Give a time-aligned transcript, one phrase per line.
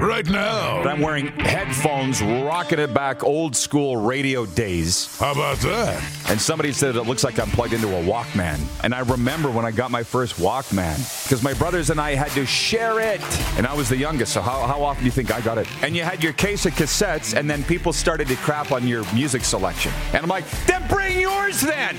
[0.00, 0.80] Right now.
[0.82, 5.14] I'm wearing headphones, rocking it back old school radio days.
[5.18, 6.02] How about that?
[6.30, 8.58] And somebody said it looks like I'm plugged into a Walkman.
[8.82, 12.30] And I remember when I got my first Walkman because my brothers and I had
[12.30, 13.20] to share it.
[13.58, 15.68] And I was the youngest, so how, how often do you think I got it?
[15.82, 19.04] And you had your case of cassettes, and then people started to crap on your
[19.12, 19.92] music selection.
[20.14, 21.94] And I'm like, then bring yours then.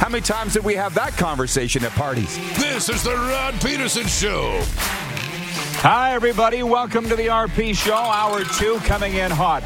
[0.00, 2.34] How many times did we have that conversation at parties?
[2.58, 4.64] This is the Rod Peterson Show.
[5.54, 6.62] Hi, everybody.
[6.62, 7.94] Welcome to the RP Show.
[7.94, 9.62] Hour two coming in hot.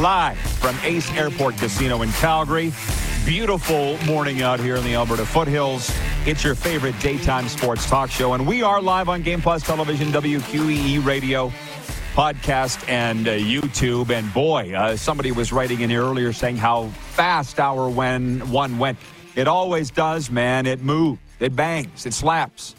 [0.00, 2.72] Live from Ace Airport Casino in Calgary.
[3.26, 5.92] Beautiful morning out here in the Alberta foothills.
[6.24, 8.32] It's your favorite daytime sports talk show.
[8.32, 11.48] And we are live on Game Plus Television, WQEE Radio,
[12.14, 14.08] podcast, and uh, YouTube.
[14.08, 18.78] And boy, uh, somebody was writing in here earlier saying how fast hour when one
[18.78, 18.98] went.
[19.34, 20.64] It always does, man.
[20.64, 22.74] It moves, it bangs, it slaps.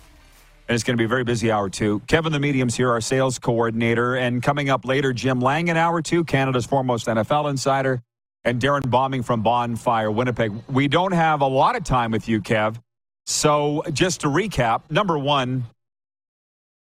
[0.67, 2.01] And it's going to be a very busy hour two.
[2.07, 4.15] Kevin the Medium's here, our sales coordinator.
[4.15, 8.01] And coming up later, Jim Lang in hour two, Canada's foremost NFL insider,
[8.43, 10.51] and Darrin Bauming from Bonfire, Winnipeg.
[10.67, 12.81] We don't have a lot of time with you, Kev.
[13.25, 15.65] So just to recap, number one,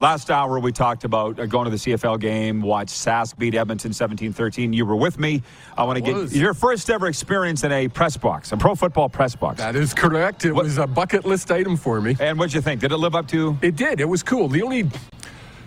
[0.02, 3.92] last hour we talked about uh, going to the CFL game, watch Sask beat Edmonton
[3.92, 4.74] 17-13.
[4.74, 5.44] You were with me.
[5.78, 6.36] I want to get was.
[6.36, 9.60] your first ever experience in a press box, a pro football press box.
[9.60, 10.44] That is correct.
[10.44, 12.18] It What- was a bucket list item for me.
[12.20, 12.82] and what'd you think?
[12.82, 14.00] Did it live up to It did.
[14.02, 14.48] It was cool.
[14.48, 14.84] The only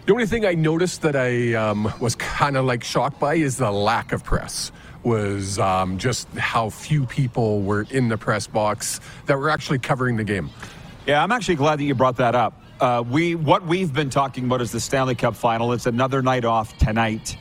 [0.06, 3.56] the only thing I noticed that I um, was kind of like shocked by is
[3.56, 4.71] the lack of press.
[5.03, 10.17] Was um, just how few people were in the press box that were actually covering
[10.17, 10.50] the game.
[11.06, 12.61] Yeah, I'm actually glad that you brought that up.
[12.84, 15.72] Uh, we what we've been talking about is the Stanley Cup final.
[15.72, 17.34] It's another night off tonight,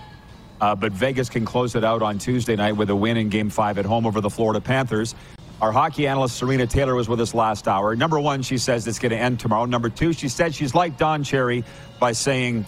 [0.62, 3.50] uh, but Vegas can close it out on Tuesday night with a win in Game
[3.50, 5.16] Five at home over the Florida Panthers.
[5.62, 7.94] Our hockey analyst Serena Taylor was with us last hour.
[7.94, 9.66] Number one, she says it's going to end tomorrow.
[9.66, 11.66] Number two, she said she's like Don Cherry
[12.00, 12.66] by saying,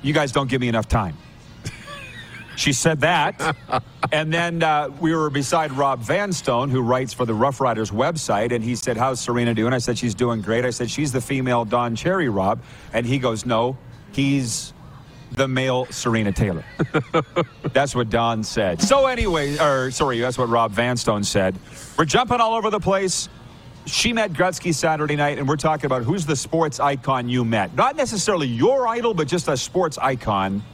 [0.00, 1.14] "You guys don't give me enough time."
[2.58, 3.56] She said that.
[4.12, 8.50] and then uh, we were beside Rob Vanstone, who writes for the Rough Riders website.
[8.52, 9.72] And he said, How's Serena doing?
[9.72, 10.64] I said, She's doing great.
[10.64, 12.60] I said, She's the female Don Cherry, Rob.
[12.92, 13.78] And he goes, No,
[14.10, 14.72] he's
[15.30, 16.64] the male Serena Taylor.
[17.72, 18.82] that's what Don said.
[18.82, 21.56] So, anyway, or sorry, that's what Rob Vanstone said.
[21.96, 23.28] We're jumping all over the place.
[23.86, 27.76] She met Gretzky Saturday night, and we're talking about who's the sports icon you met.
[27.76, 30.64] Not necessarily your idol, but just a sports icon.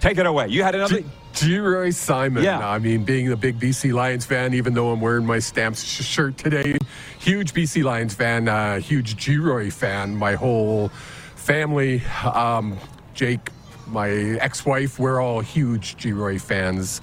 [0.00, 0.48] Take it away.
[0.48, 1.02] You had another.
[1.34, 2.42] Geroy Simon.
[2.42, 2.66] Yeah.
[2.68, 6.02] I mean, being a big BC Lions fan, even though I'm wearing my Stamps sh-
[6.04, 6.76] shirt today,
[7.18, 10.16] huge BC Lions fan, uh, huge Geroy fan.
[10.16, 10.88] My whole
[11.36, 12.78] family, um,
[13.14, 13.50] Jake,
[13.86, 17.00] my ex-wife, we're all huge Geroy fans.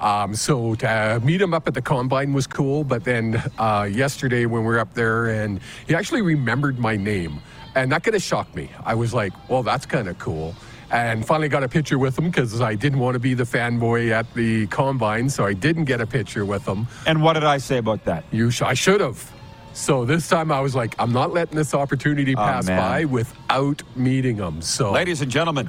[0.00, 2.84] Um, so to meet him up at the combine was cool.
[2.84, 7.40] But then uh, yesterday when we were up there, and he actually remembered my name,
[7.74, 8.70] and that kind of shocked me.
[8.84, 10.54] I was like, "Well, that's kind of cool."
[10.90, 14.12] And finally got a picture with him because I didn't want to be the fanboy
[14.12, 16.86] at the combine, so I didn't get a picture with him.
[17.06, 18.24] And what did I say about that?
[18.30, 19.32] You, sh- I should have.
[19.72, 22.78] So this time I was like, I'm not letting this opportunity oh, pass man.
[22.78, 24.62] by without meeting him.
[24.62, 25.68] So Ladies and gentlemen,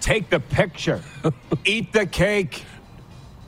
[0.00, 1.00] take the picture,
[1.64, 2.64] eat the cake,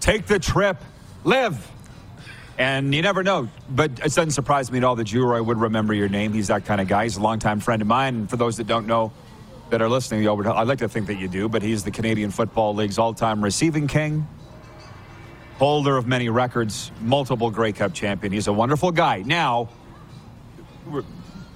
[0.00, 0.78] take the trip,
[1.24, 1.70] live.
[2.56, 5.92] And you never know, but it doesn't surprise me at all that Geroy would remember
[5.92, 6.32] your name.
[6.32, 7.02] He's that kind of guy.
[7.02, 8.14] He's a longtime friend of mine.
[8.14, 9.12] And for those that don't know,
[9.74, 11.82] that are listening, to the Albert, I'd like to think that you do, but he's
[11.82, 14.24] the Canadian Football League's all-time receiving king,
[15.58, 18.32] holder of many records, multiple Grey Cup champion.
[18.32, 19.22] He's a wonderful guy.
[19.26, 19.68] Now,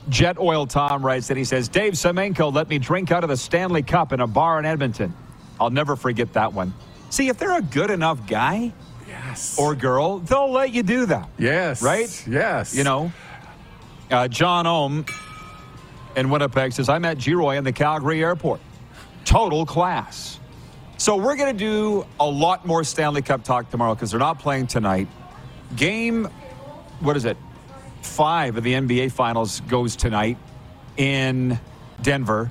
[0.09, 3.37] Jet Oil Tom writes that he says, Dave Semenko let me drink out of the
[3.37, 5.15] Stanley Cup in a bar in Edmonton.
[5.61, 6.75] I'll never forget that one.
[7.11, 8.73] See, if they're a good enough guy
[9.06, 11.29] yes, or girl, they'll let you do that.
[11.38, 12.26] yes, Right?
[12.26, 13.12] Yes, You know,
[14.11, 15.05] uh, John Ohm
[16.19, 18.61] in Winnipeg says, I met Geroy in the Calgary airport.
[19.25, 20.41] total class.
[20.97, 24.38] So we're going to do a lot more Stanley Cup talk tomorrow because they're not
[24.38, 25.06] playing tonight.
[25.76, 26.25] Game,
[27.00, 27.37] what is it?
[28.03, 30.38] Five of the NBA Finals goes tonight
[30.97, 31.61] in
[32.03, 32.50] Denver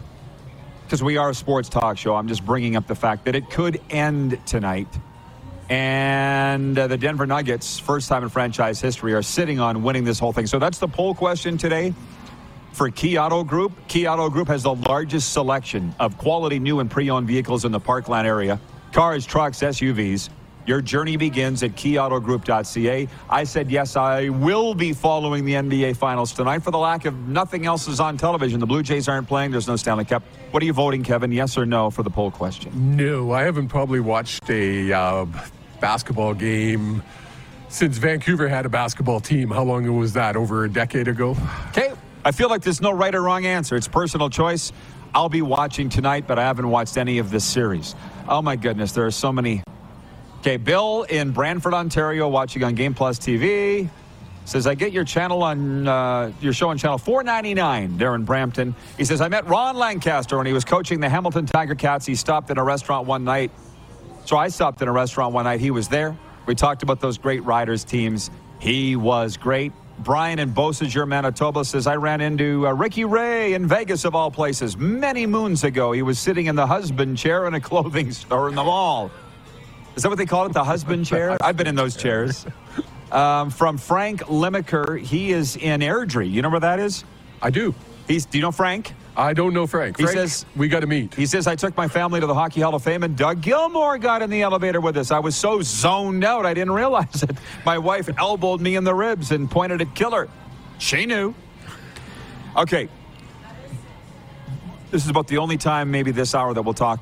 [0.83, 2.15] because we are a sports talk show.
[2.15, 4.87] I'm just bringing up the fact that it could end tonight.
[5.69, 10.19] And uh, the Denver Nuggets, first time in franchise history, are sitting on winning this
[10.19, 10.47] whole thing.
[10.47, 11.93] So that's the poll question today
[12.73, 13.73] for Key Auto Group.
[13.87, 17.71] Key Auto Group has the largest selection of quality new and pre owned vehicles in
[17.71, 18.59] the Parkland area
[18.91, 20.29] cars, trucks, SUVs.
[20.65, 23.07] Your journey begins at keyautogroup.ca.
[23.29, 26.59] I said, yes, I will be following the NBA Finals tonight.
[26.59, 29.51] For the lack of nothing else is on television, the Blue Jays aren't playing.
[29.51, 30.23] There's no Stanley Cup.
[30.51, 31.31] What are you voting, Kevin?
[31.31, 32.97] Yes or no for the poll question?
[32.97, 35.25] No, I haven't probably watched a uh,
[35.79, 37.01] basketball game
[37.69, 39.51] since Vancouver had a basketball team.
[39.51, 40.35] How long was that?
[40.35, 41.37] Over a decade ago?
[41.69, 41.93] Okay.
[42.25, 43.75] I feel like there's no right or wrong answer.
[43.75, 44.71] It's personal choice.
[45.13, 47.95] I'll be watching tonight, but I haven't watched any of this series.
[48.27, 49.63] Oh my goodness, there are so many.
[50.39, 53.89] Okay, Bill in Brantford, Ontario, watching on Game Plus TV.
[54.45, 58.75] Says I get your channel on uh, your show on channel 499 there in Brampton.
[58.97, 62.05] He says I met Ron Lancaster when he was coaching the Hamilton Tiger Cats.
[62.05, 63.51] He stopped in a restaurant one night.
[64.25, 65.59] So I stopped in a restaurant one night.
[65.59, 66.17] He was there.
[66.45, 68.29] We talked about those great riders teams.
[68.59, 69.73] He was great.
[69.99, 74.29] Brian in Beausejour, Manitoba says, I ran into uh, Ricky Ray in Vegas, of all
[74.29, 75.91] places, many moons ago.
[75.91, 79.09] He was sitting in the husband chair in a clothing store in the mall.
[79.95, 81.35] Is that what they call it, the husband chair?
[81.41, 82.45] I've been in those chairs.
[83.11, 86.29] Um, from Frank Limaker, he is in Airdrie.
[86.29, 87.03] You know where that is?
[87.41, 87.73] I do.
[88.07, 88.25] He's.
[88.25, 88.93] Do you know Frank?
[89.17, 89.97] I don't know Frank.
[89.97, 91.15] He Frank, says- we got to meet.
[91.15, 93.97] He says, I took my family to the Hockey Hall of Fame and Doug Gilmour
[93.99, 95.09] got in the elevator with us.
[95.09, 97.35] I was so zoned out, I didn't realize it.
[97.65, 100.29] My wife elbowed me in the ribs and pointed at Killer.
[100.77, 101.33] She knew.
[102.55, 102.87] Okay.
[104.91, 106.99] This is about the only time, maybe this hour, that we'll talk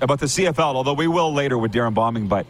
[0.00, 2.28] about the CFL, although we will later with Darrin Bauming.
[2.28, 2.46] But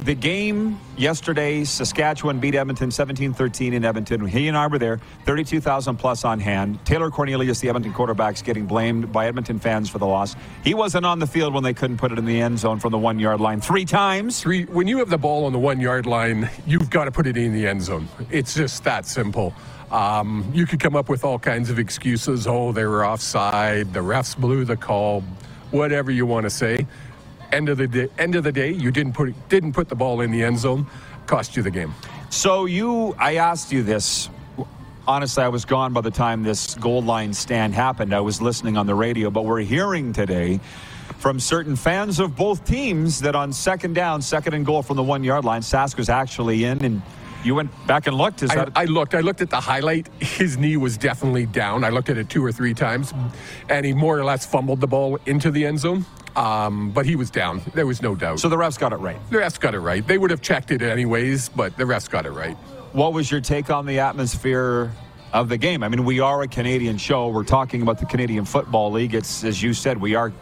[0.00, 4.26] the game yesterday, Saskatchewan beat Edmonton 17 13 in Edmonton.
[4.26, 6.84] He and I were there, 32,000 plus on hand.
[6.84, 10.34] Taylor Cornelius, the Edmonton quarterback's getting blamed by Edmonton fans for the loss.
[10.62, 12.92] He wasn't on the field when they couldn't put it in the end zone from
[12.92, 14.40] the one yard line three times.
[14.40, 17.26] Three, when you have the ball on the one yard line, you've got to put
[17.26, 18.08] it in the end zone.
[18.30, 19.54] It's just that simple.
[19.92, 22.46] Um, you could come up with all kinds of excuses.
[22.48, 23.92] Oh, they were offside.
[23.92, 25.22] The refs blew the call.
[25.70, 26.86] Whatever you want to say.
[27.54, 30.22] End of the day, end of the day, you didn't put didn't put the ball
[30.22, 30.88] in the end zone.
[31.26, 31.94] Cost you the game.
[32.28, 34.28] So you, I asked you this.
[35.06, 38.12] Honestly, I was gone by the time this goal line stand happened.
[38.12, 40.58] I was listening on the radio, but we're hearing today
[41.18, 45.02] from certain fans of both teams that on second down, second and goal from the
[45.04, 47.02] one yard line, Sask was actually in, and
[47.44, 48.42] you went back and looked.
[48.42, 49.14] Is I, that I looked.
[49.14, 50.08] I looked at the highlight.
[50.20, 51.84] His knee was definitely down.
[51.84, 53.14] I looked at it two or three times,
[53.68, 56.04] and he more or less fumbled the ball into the end zone.
[56.36, 57.62] Um, but he was down.
[57.74, 58.40] There was no doubt.
[58.40, 58.48] so?
[58.48, 59.18] The refs got it right.
[59.30, 60.04] the refs got it right.
[60.06, 62.56] They would have checked it anyways, but the refs got it right.
[62.92, 64.90] What was your take on the atmosphere
[65.32, 65.82] of the game?
[65.82, 67.28] I mean, we are a Canadian show.
[67.28, 69.14] We're talking about the Canadian Football League.
[69.14, 70.32] It's as you said, we are.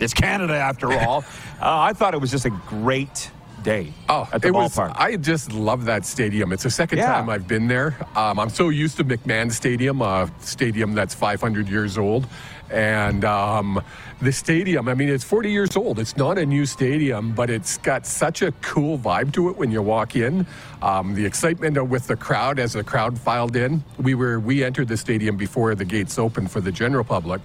[0.00, 1.24] It's Canada after all.
[1.60, 3.30] uh, I thought it was just a great
[3.62, 4.74] day Oh, at the it was.
[4.76, 4.94] ballpark.
[4.98, 6.52] I just love that stadium.
[6.52, 7.06] It's the second Yeah.
[7.06, 7.96] time I've been there.
[8.14, 12.26] Um, I'm so used to McMahon Stadium, a stadium that's 500 years old,
[12.70, 13.82] and um,
[14.24, 14.88] the stadium.
[14.88, 15.98] I mean, it's 40 years old.
[15.98, 19.70] It's not a new stadium, but it's got such a cool vibe to it when
[19.70, 20.46] you walk in.
[20.82, 23.84] Um, the excitement with the crowd as the crowd filed in.
[23.98, 27.42] We were we entered the stadium before the gates opened for the general public.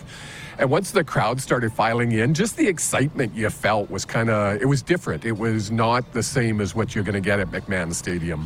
[0.58, 4.62] And once the crowd started filing in, just the excitement you felt was kind of,
[4.62, 5.24] it was different.
[5.24, 8.46] It was not the same as what you're going to get at McMahon Stadium.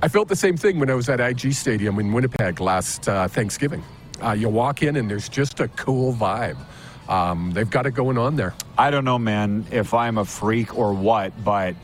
[0.00, 3.26] I felt the same thing when I was at IG Stadium in Winnipeg last uh,
[3.26, 3.82] Thanksgiving.
[4.22, 6.56] Uh, you walk in and there's just a cool vibe.
[7.08, 8.54] Um, they've got it going on there.
[8.78, 11.74] I don't know, man, if I'm a freak or what, but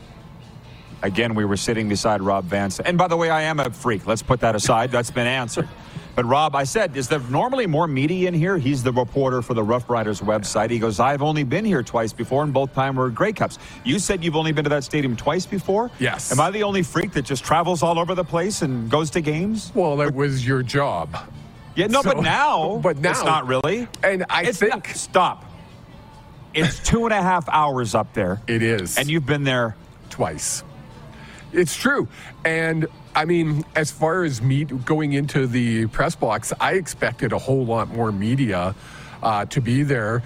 [1.03, 2.79] again, we were sitting beside Rob Vance.
[2.79, 4.07] And by the way, I am a freak.
[4.07, 4.91] Let's put that aside.
[4.91, 5.69] That's been answered.
[6.13, 8.57] But Rob, I said, is there normally more media in here?
[8.57, 10.69] He's the reporter for the Rough Riders website.
[10.69, 13.57] He goes, I've only been here twice before, and both time were Grey Cups.
[13.85, 15.89] You said you've only been to that stadium twice before?
[15.99, 16.31] Yes.
[16.31, 19.21] Am I the only freak that just travels all over the place and goes to
[19.21, 19.71] games?
[19.73, 21.15] Well, that was your job.
[21.75, 23.87] Yeah, no, So- but now, but now- it's not really.
[24.03, 25.45] And I it's think- not- stop.
[26.53, 28.41] It's two and a half hours up there.
[28.47, 28.97] It is.
[28.97, 29.75] And you've been there
[30.09, 30.63] twice.
[31.53, 32.07] It's true.
[32.43, 37.37] And I mean, as far as me going into the press box, I expected a
[37.37, 38.75] whole lot more media
[39.23, 40.23] uh, to be there.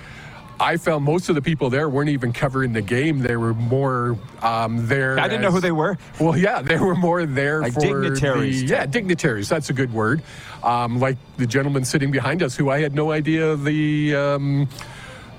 [0.59, 3.19] I found most of the people there weren't even covering the game.
[3.19, 5.19] They were more um, there.
[5.19, 5.97] I didn't know who they were.
[6.19, 9.49] Well, yeah, they were more there Like for dignitaries The, yeah, dignitaries.
[9.49, 10.21] That's a good word.
[10.63, 14.15] Um, like the gentleman sitting behind us, who I had no idea the.
[14.15, 14.69] Um,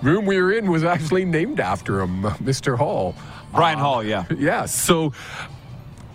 [0.02, 2.76] room we were in was actually named after him, Mr.
[2.76, 3.14] Hall.
[3.52, 4.24] Brian Hall, yeah.
[4.36, 5.12] Yeah, so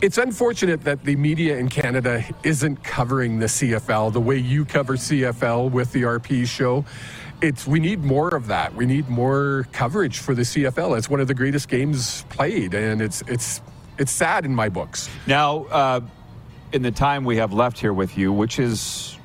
[0.02, 4.96] it's unfortunate that the media in Canada isn't covering the CFL the way you cover
[4.96, 6.86] CFL with the RP show.
[7.42, 8.76] It's we need more of that.
[8.76, 10.98] We need more coverage for the CFL.
[10.98, 13.62] It's one of the greatest games played, and it's it's
[13.98, 15.10] it's sad in my books.
[15.26, 16.02] Now, uh,
[16.72, 19.18] in the time we have left here with you, which is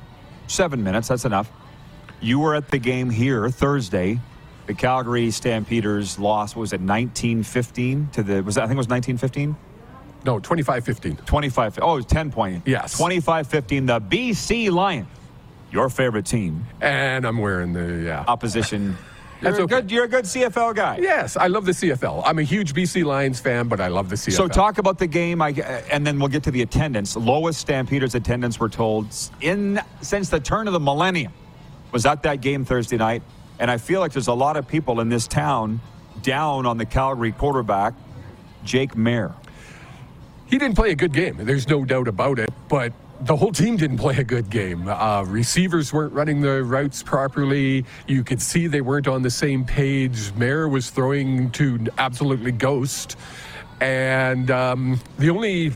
[0.47, 1.51] seven minutes, that's enough.
[2.21, 4.19] You were at the game here Thursday.
[4.67, 6.57] The Calgary Stampeders lost.
[6.57, 8.43] what Was it 1915 to the?
[8.43, 9.57] Was that, I think it was 1915.
[10.25, 11.25] No, 25-15.
[11.25, 11.79] 25.
[11.83, 12.63] Oh, it was 10 point.
[12.67, 12.99] Yes.
[13.01, 13.87] 25-15.
[13.87, 15.07] The BC Lions,
[15.77, 18.25] your favorite team, And I'm wearing the yeah.
[18.27, 18.97] opposition.
[19.43, 19.75] You're That's a okay.
[19.83, 19.91] good.
[19.91, 20.97] You're a good CFL guy.
[20.97, 22.23] Yes, I love the CFL.
[22.25, 24.33] I'm a huge BC Lions fan, but I love the CFL.
[24.33, 25.51] So talk about the game, I,
[25.93, 27.15] and then we'll get to the attendance.
[27.15, 29.09] Lowest Stampeders attendance, we're told,
[29.43, 31.35] in since the turn of the millennium,
[31.93, 33.23] was at that game Thursday night.
[33.59, 35.83] And I feel like there's a lot of people in this town
[36.23, 37.93] down on the Calgary quarterback,
[38.65, 39.35] Jake Maier.
[40.47, 41.37] He didn't play a good game.
[41.41, 42.49] There's no doubt about it.
[42.71, 44.89] But the whole team didn't play a good game.
[44.89, 47.85] Uh, receivers weren't running the routes properly.
[48.07, 50.33] You could see they weren't on the same page.
[50.33, 53.17] Maier was throwing to absolutely ghost.
[53.81, 55.73] And um, the only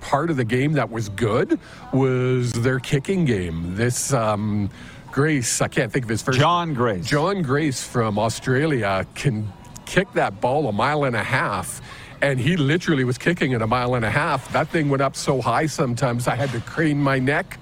[0.00, 1.58] part of the game that was good
[1.92, 3.76] was their kicking game.
[3.76, 4.70] This um,
[5.12, 7.06] Grace, I can't think of his first John Grace.
[7.06, 9.52] John Grace from Australia can
[9.86, 11.80] kick that ball a mile and a half.
[12.22, 14.52] And he literally was kicking it a mile and a half.
[14.52, 17.58] That thing went up so high sometimes I had to crane my neck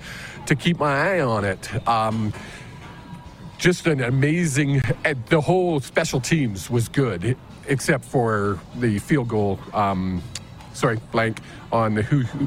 [0.46, 1.88] to keep my eye on it.
[1.88, 2.32] Um,
[3.58, 4.82] just an amazing.
[5.28, 7.36] The whole special teams was good,
[7.66, 9.60] except for the field goal.
[9.72, 10.22] Um,
[10.72, 12.46] sorry, blank on the who, who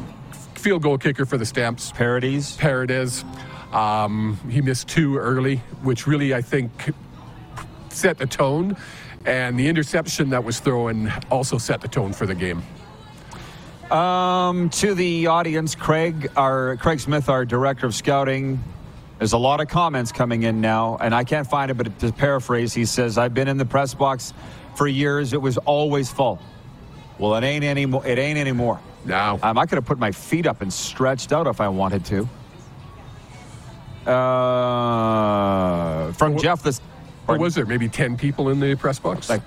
[0.55, 1.91] field goal kicker for the Stamps.
[1.91, 2.55] Parodies.
[2.57, 3.23] Paredes.
[3.71, 6.93] Um, he missed two early, which really I think
[7.89, 8.77] set the tone.
[9.25, 12.63] And the interception that was thrown also set the tone for the game.
[13.91, 18.63] Um, to the audience, Craig, our Craig Smith, our director of scouting.
[19.19, 22.11] There's a lot of comments coming in now, and I can't find it, but to
[22.13, 24.33] paraphrase, he says, "I've been in the press box
[24.75, 25.33] for years.
[25.33, 26.39] It was always full.
[27.19, 28.05] Well, it ain't anymore.
[28.07, 28.79] It ain't anymore.
[29.05, 32.05] Now, Um, I could have put my feet up and stretched out if I wanted
[32.05, 32.27] to.
[34.11, 36.81] Uh, from Jeff, this
[37.31, 37.65] what was there?
[37.65, 39.29] Maybe 10 people in the press box?
[39.29, 39.41] Like-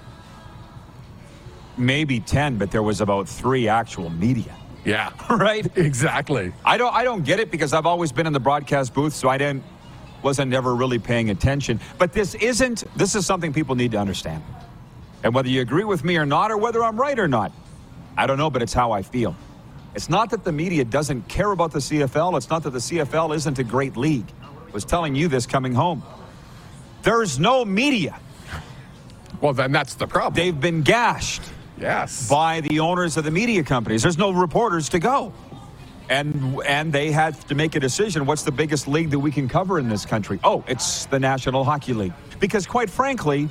[1.77, 4.55] maybe ten, but there was about three actual media.
[4.85, 5.67] yeah, Right?
[5.77, 6.53] exactly.
[6.65, 6.95] I don't.
[6.95, 9.65] I don't get it because I've always been in the broadcast booth, so I didn't
[10.23, 11.81] wasn't never really paying attention.
[11.99, 12.85] But this isn't.
[12.97, 14.43] This is something people need to understand.
[15.23, 17.51] And whether you agree with me or not, or whether I'm right or not,
[18.17, 18.51] I don't know.
[18.51, 19.35] But it's how I feel.
[19.95, 22.37] It's not that the media doesn't care about the CFL.
[22.37, 24.27] It's not that the CFL isn't a great league.
[24.43, 26.03] I was telling you this coming home.
[27.05, 28.19] There's no media.
[29.43, 30.35] Well, then that's the problem.
[30.35, 31.43] They've been gashed.
[31.79, 32.29] yes.
[32.29, 34.03] by the owners of the media companies.
[34.03, 35.33] There's no reporters to go.
[36.11, 38.27] And and they had to make a decision.
[38.27, 40.41] What's the biggest league that we can cover in this country?
[40.45, 42.13] Oh, it's the National Hockey League.
[42.41, 43.49] Because quite frankly,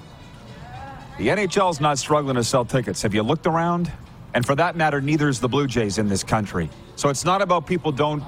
[1.17, 3.01] the NHL's not struggling to sell tickets.
[3.03, 3.91] Have you looked around?
[4.35, 6.69] And for that matter, neither is the Blue Jays in this country.
[6.95, 8.23] So it's not about people don't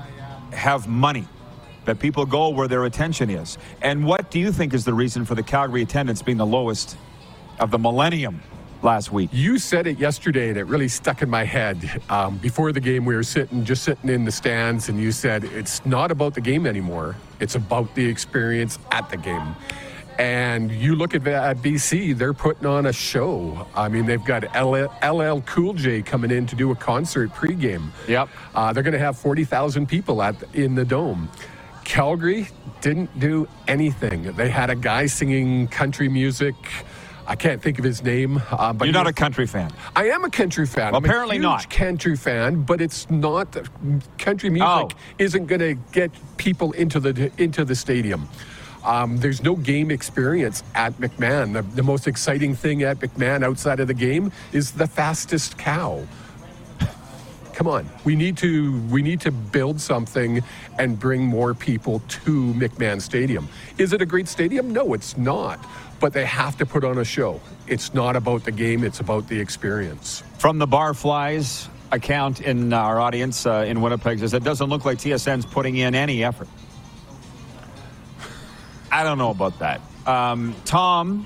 [0.53, 1.27] have money,
[1.85, 3.57] but people go where their attention is.
[3.81, 6.97] And what do you think is the reason for the Calgary attendance being the lowest
[7.59, 8.41] of the millennium
[8.81, 9.29] last week?
[9.31, 12.01] You said it yesterday, and it really stuck in my head.
[12.09, 15.43] Um, before the game, we were sitting, just sitting in the stands, and you said
[15.43, 17.15] it's not about the game anymore.
[17.39, 19.55] It's about the experience at the game.
[20.17, 23.67] And you look at, at BC, they're putting on a show.
[23.75, 27.89] I mean, they've got LL, LL Cool J coming in to do a concert pregame.
[28.07, 28.29] Yep.
[28.53, 31.29] Uh, they're going to have 40,000 people at in the dome.
[31.85, 32.47] Calgary
[32.81, 34.23] didn't do anything.
[34.33, 36.55] They had a guy singing country music.
[37.27, 38.41] I can't think of his name.
[38.51, 39.71] Uh, but You're not a country fan.
[39.95, 40.91] I am a country fan.
[40.91, 41.69] Well, I'm a apparently huge not.
[41.69, 43.55] country fan, but it's not
[44.19, 44.89] country music Oh.
[45.17, 48.27] isn't going to get people into the into the stadium.
[48.83, 51.53] Um, there's no game experience at McMahon.
[51.53, 56.05] The, the most exciting thing at McMahon outside of the game is the fastest cow.
[57.55, 60.43] Come on, we need to we need to build something
[60.77, 63.47] and bring more people to McMahon Stadium.
[63.77, 64.73] Is it a great stadium?
[64.73, 65.65] No, it's not.
[66.01, 67.39] But they have to put on a show.
[67.65, 70.21] It's not about the game; it's about the experience.
[70.37, 74.97] From the Barflies account in our audience uh, in Winnipeg says it doesn't look like
[74.97, 76.49] TSN's putting in any effort.
[78.91, 79.79] I don't know about that.
[80.05, 81.25] Um, Tom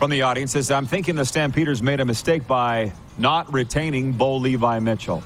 [0.00, 4.36] from the audience says, I'm thinking the Stampeders made a mistake by not retaining Bo
[4.36, 5.22] Levi Mitchell.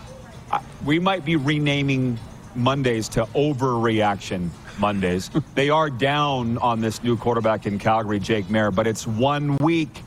[0.84, 2.18] We might be renaming
[2.54, 5.30] Mondays to overreaction Mondays.
[5.54, 10.02] they are down on this new quarterback in Calgary, Jake Maier, but it's one week.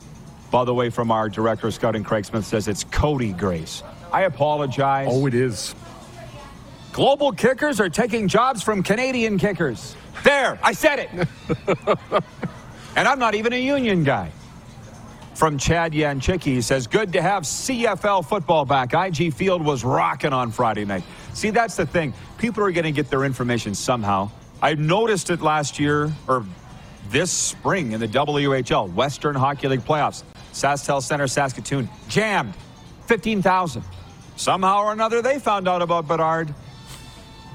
[0.51, 3.84] By the way, from our director of scouting, Craig Smith says it's Cody Grace.
[4.13, 5.08] I apologize.
[5.12, 5.75] Oh, it is.
[6.94, 9.96] Global kickers are taking jobs from Canadian kickers.
[10.24, 11.27] There, I said it.
[12.96, 14.32] and I'm not even a union guy.
[15.38, 18.96] From Chad Yanchicki, he says, Good to have CFL football back.
[18.96, 21.03] IG Field was rocking on Friday night.
[21.34, 22.15] See, that's the thing.
[22.39, 24.32] People are going to get their information somehow.
[24.63, 26.44] I noticed it last year, or
[27.12, 30.24] this spring in the WHL, Western Hockey League playoffs.
[30.53, 32.56] SaskTel Center, Saskatoon, jammed
[33.06, 33.84] 15,000.
[34.38, 36.51] Somehow or another, they found out about Bedard.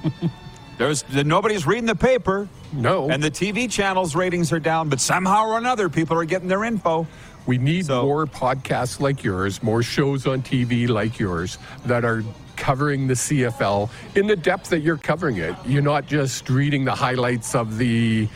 [0.78, 2.48] There's nobody's reading the paper.
[2.72, 3.10] No.
[3.10, 6.64] And the TV channels ratings are down, but somehow or another, people are getting their
[6.64, 7.06] info.
[7.46, 12.22] We need So- more podcasts like yours, more shows on TV like yours that are
[12.56, 15.54] covering the CFL in the depth that you're covering it.
[15.66, 18.28] You're not just reading the highlights of the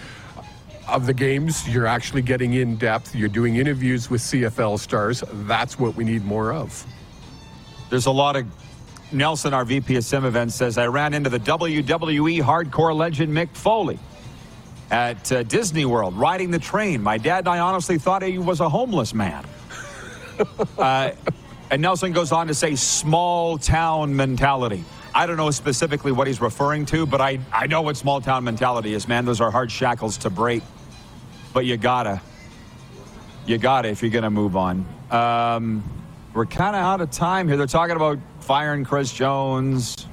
[0.88, 1.68] of the games.
[1.68, 3.14] You're actually getting in depth.
[3.14, 5.22] You're doing interviews with CFL stars.
[5.32, 6.86] That's what we need more of.
[7.90, 8.46] There's a lot of
[9.12, 13.50] Nelson, our VP of Sim Events, says I ran into the WWE hardcore legend Mick
[13.56, 13.98] Foley
[14.90, 17.02] at uh, Disney World riding the train.
[17.02, 19.44] My dad and I honestly thought he was a homeless man.
[20.78, 21.12] uh,
[21.70, 24.84] and Nelson goes on to say small town mentality.
[25.14, 28.44] I don't know specifically what he's referring to, but I, I know what small town
[28.44, 29.24] mentality is, man.
[29.24, 30.62] Those are hard shackles to break.
[31.52, 32.20] But you gotta.
[33.46, 34.86] You gotta if you're gonna move on.
[35.10, 35.82] Um,
[36.34, 37.56] we're kind of out of time here.
[37.56, 40.06] They're talking about firing Chris Jones.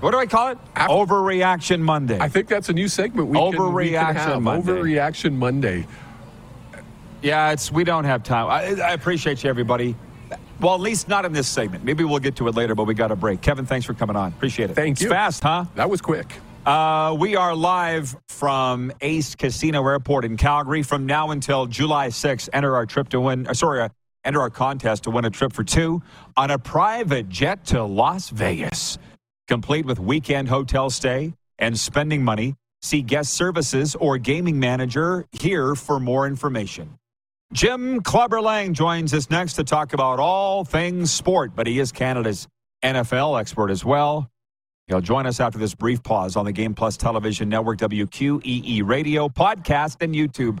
[0.00, 0.58] What do I call it?
[0.76, 2.18] Af- Overreaction Monday.
[2.20, 3.28] I think that's a new segment.
[3.28, 4.42] We can, we can Overreaction have.
[4.42, 4.72] Monday.
[4.72, 5.86] Overreaction Monday.
[7.20, 8.46] Yeah, it's we don't have time.
[8.48, 9.96] I, I appreciate you, everybody.
[10.60, 11.84] Well, at least not in this segment.
[11.84, 13.40] Maybe we'll get to it later, but we got a break.
[13.40, 14.28] Kevin, thanks for coming on.
[14.32, 14.74] Appreciate it.
[14.74, 15.08] Thank it's you.
[15.08, 15.64] fast, huh?
[15.74, 16.32] That was quick.
[16.66, 20.82] Uh, we are live from Ace Casino Airport in Calgary.
[20.82, 23.46] From now until July 6th, enter our trip to win.
[23.46, 23.88] Uh, sorry, uh,
[24.24, 26.02] enter our contest to win a trip for two
[26.36, 28.98] on a private jet to Las Vegas,
[29.48, 32.54] complete with weekend hotel stay and spending money.
[32.82, 36.98] See guest services or gaming manager here for more information.
[37.52, 42.46] Jim Clubberlang joins us next to talk about all things sport, but he is Canada's
[42.84, 44.30] NFL expert as well.
[44.86, 49.28] He'll join us after this brief pause on the Game Plus Television Network, WQEE Radio,
[49.28, 50.60] podcast, and YouTube.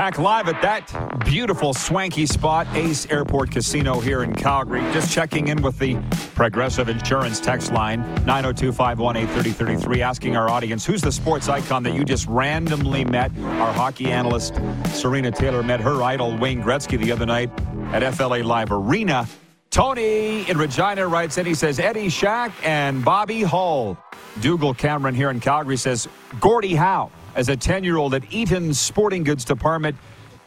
[0.00, 4.80] Back live at that beautiful, swanky spot, Ace Airport Casino here in Calgary.
[4.94, 5.94] Just checking in with the
[6.34, 11.92] Progressive Insurance text line, 902 518 3033, asking our audience who's the sports icon that
[11.92, 13.30] you just randomly met?
[13.40, 17.50] Our hockey analyst, Serena Taylor, met her idol, Wayne Gretzky, the other night
[17.92, 19.28] at FLA Live Arena.
[19.68, 23.98] Tony in Regina writes in, he says, Eddie Shack and Bobby Hull.
[24.40, 26.08] Dougal Cameron here in Calgary says,
[26.40, 29.96] Gordie Howe as a 10 year old at Eaton's Sporting Goods Department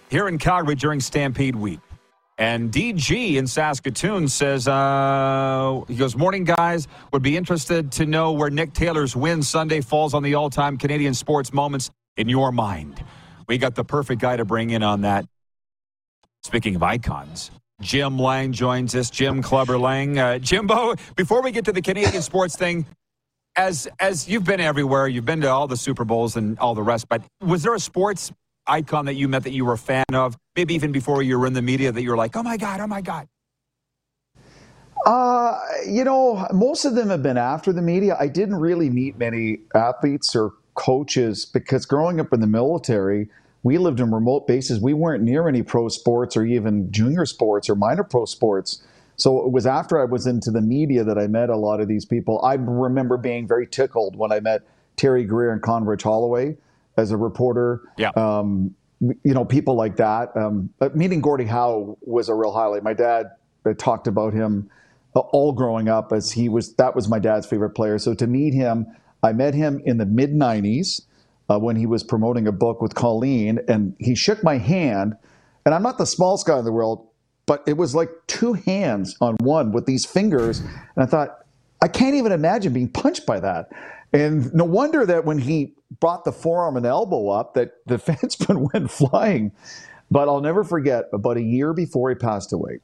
[0.10, 1.80] here in Calgary during Stampede Week.
[2.38, 6.88] And DG in Saskatoon says, uh, he goes, Morning, guys.
[7.12, 10.78] Would be interested to know where Nick Taylor's win Sunday falls on the all time
[10.78, 13.04] Canadian sports moments in your mind.
[13.48, 15.26] We got the perfect guy to bring in on that.
[16.44, 19.10] Speaking of icons, Jim Lang joins us.
[19.10, 20.18] Jim Clubber Lang.
[20.18, 22.86] Uh, Jimbo, before we get to the Canadian sports thing,
[23.56, 26.84] as as you've been everywhere, you've been to all the Super Bowls and all the
[26.84, 28.32] rest, but was there a sports
[28.68, 31.46] icon that you met that you were a fan of, maybe even before you were
[31.46, 33.28] in the media that you were like, oh my God, oh my God?
[35.06, 38.16] Uh, you know, most of them have been after the media.
[38.20, 43.28] I didn't really meet many athletes or coaches because growing up in the military,
[43.64, 44.80] we lived in remote bases.
[44.80, 48.82] We weren't near any pro sports or even junior sports or minor pro sports.
[49.16, 51.88] So it was after I was into the media that I met a lot of
[51.88, 52.44] these people.
[52.44, 54.62] I remember being very tickled when I met
[54.96, 56.58] Terry Greer and Condredge Holloway
[56.98, 57.82] as a reporter.
[57.98, 58.10] Yeah.
[58.16, 60.36] Um, you know, people like that.
[60.36, 62.84] Um, meeting Gordie Howe was a real highlight.
[62.84, 63.32] My dad
[63.78, 64.70] talked about him
[65.16, 68.00] all growing up as he was, that was my dad's favorite player.
[68.00, 68.88] So to meet him,
[69.22, 71.02] I met him in the mid 90s
[71.50, 75.16] uh, when he was promoting a book with Colleen, and he shook my hand.
[75.66, 77.08] And I'm not the smallest guy in the world,
[77.46, 80.60] but it was like two hands on one with these fingers.
[80.60, 81.40] And I thought,
[81.82, 83.70] I can't even imagine being punched by that.
[84.14, 88.72] And no wonder that when he brought the forearm and elbow up, that the defenseman
[88.74, 89.52] went flying.
[90.10, 92.80] But I'll never forget, about a year before he passed away,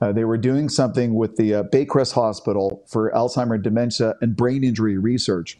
[0.00, 4.62] uh, they were doing something with the uh, Baycrest Hospital for Alzheimer, dementia, and brain
[4.62, 5.58] injury research.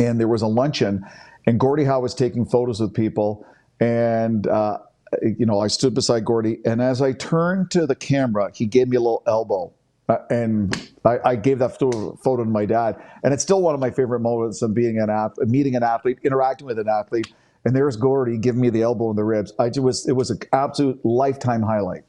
[0.00, 1.06] And there was a luncheon,
[1.46, 3.46] and Gordie Howe was taking photos with people.
[3.78, 4.78] And, uh,
[5.22, 8.88] you know, I stood beside Gordie, and as I turned to the camera, he gave
[8.88, 9.72] me a little elbow.
[10.08, 13.72] Uh, and I, I, gave that photo, photo, to my dad, and it's still one
[13.72, 17.32] of my favorite moments of being an ath- meeting an athlete, interacting with an athlete,
[17.64, 19.52] and there's Gordie giving me the elbow in the ribs.
[19.58, 22.02] I just was it was an absolute lifetime highlight.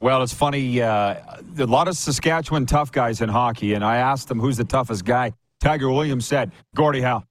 [0.00, 0.80] Well, it's funny.
[0.80, 1.16] Uh,
[1.58, 5.04] a lot of Saskatchewan tough guys in hockey, and I asked them who's the toughest
[5.04, 5.34] guy.
[5.60, 7.22] Tiger Williams said Gordie Howe.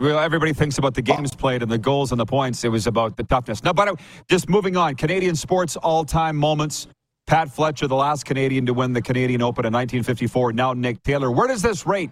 [0.00, 2.64] Well, everybody thinks about the games played and the goals and the points.
[2.64, 3.62] It was about the toughness.
[3.62, 6.88] Now, but just moving on, Canadian sports all-time moments.
[7.26, 10.52] Pat Fletcher, the last Canadian to win the Canadian Open in 1954.
[10.52, 11.30] Now Nick Taylor.
[11.30, 12.10] Where does this rate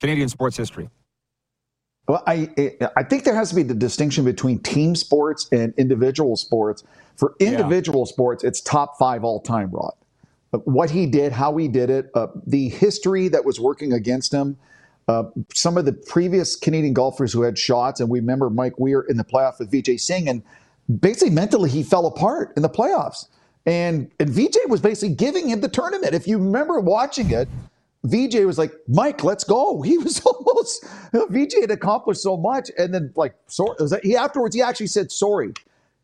[0.00, 0.88] Canadian sports history?
[2.06, 2.48] Well, I
[2.96, 6.84] I think there has to be the distinction between team sports and individual sports.
[7.16, 8.12] For individual yeah.
[8.12, 9.70] sports, it's top five all time.
[9.70, 9.92] Rod,
[10.64, 14.56] what he did, how he did it, uh, the history that was working against him.
[15.10, 19.00] Uh, some of the previous Canadian golfers who had shots, and we remember Mike Weir
[19.00, 20.40] in the playoff with Vijay Singh, and
[21.00, 23.26] basically mentally he fell apart in the playoffs.
[23.66, 26.14] And, and VJ was basically giving him the tournament.
[26.14, 27.48] If you remember watching it,
[28.04, 29.82] VJ was like, Mike, let's go.
[29.90, 32.70] He was almost, VJ had accomplished so much.
[32.78, 35.54] And then, like, so, he afterwards, he actually said sorry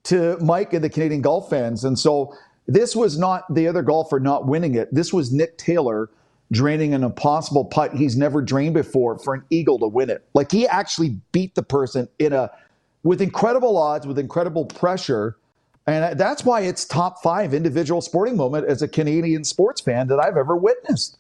[0.05, 1.85] to Mike and the Canadian golf fans.
[1.85, 2.35] And so
[2.67, 4.93] this was not the other golfer not winning it.
[4.93, 6.11] This was Nick Taylor
[6.53, 10.25] draining an impossible putt he's never drained before for an eagle to win it.
[10.35, 12.51] Like, he actually beat the person in a,
[13.03, 15.37] with incredible odds, with incredible pressure
[15.87, 20.19] and that's why it's top five individual sporting moment as a Canadian sports fan that
[20.19, 21.19] I've ever witnessed.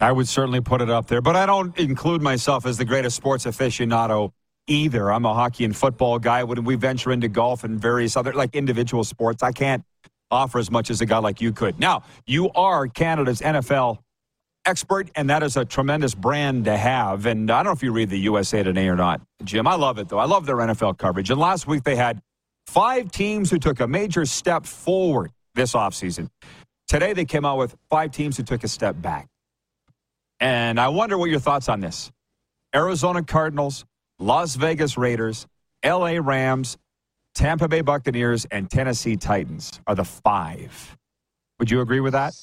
[0.00, 3.16] I would certainly put it up there, but I don't include myself as the greatest
[3.16, 4.32] sports aficionado
[4.66, 5.10] either.
[5.10, 6.44] I'm a hockey and football guy.
[6.44, 9.82] When we venture into golf and various other like individual sports, I can't
[10.30, 11.78] offer as much as a guy like you could.
[11.78, 13.98] Now, you are Canada's NFL
[14.64, 17.26] expert, and that is a tremendous brand to have.
[17.26, 19.66] And I don't know if you read the USA Today or not, Jim.
[19.66, 20.18] I love it though.
[20.18, 21.30] I love their NFL coverage.
[21.30, 22.20] And last week they had
[22.68, 26.28] Five teams who took a major step forward this offseason.
[26.86, 29.26] Today they came out with five teams who took a step back.
[30.38, 32.12] And I wonder what your thoughts on this.
[32.74, 33.86] Arizona Cardinals,
[34.18, 35.46] Las Vegas Raiders,
[35.82, 36.76] LA Rams,
[37.38, 40.96] Tampa Bay Buccaneers, and Tennessee Titans are the five.
[41.60, 42.34] Would you agree with that?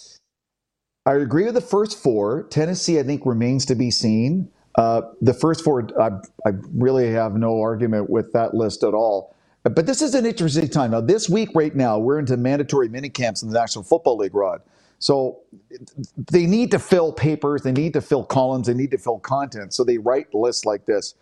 [1.06, 2.44] I agree with the first four.
[2.44, 4.50] Tennessee, I think, remains to be seen.
[4.76, 6.12] Uh, the first four, I,
[6.48, 9.36] I really have no argument with that list at all.
[9.64, 10.92] But this is an interesting time.
[10.92, 14.34] Now, this week, right now, we're into mandatory mini camps in the National Football League,
[14.34, 14.62] Rod.
[15.00, 15.42] So
[16.16, 19.74] they need to fill papers, they need to fill columns, they need to fill content.
[19.74, 21.16] So they write lists like this.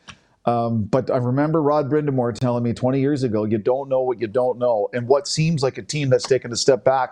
[0.45, 4.19] Um, but I remember Rod Brind'Amour telling me 20 years ago, you don't know what
[4.19, 4.89] you don't know.
[4.93, 7.11] And what seems like a team that's taken a step back,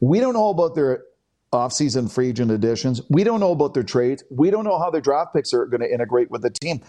[0.00, 1.04] we don't know about their
[1.52, 3.00] offseason free agent additions.
[3.08, 4.24] We don't know about their trades.
[4.30, 6.80] We don't know how their draft picks are going to integrate with the team.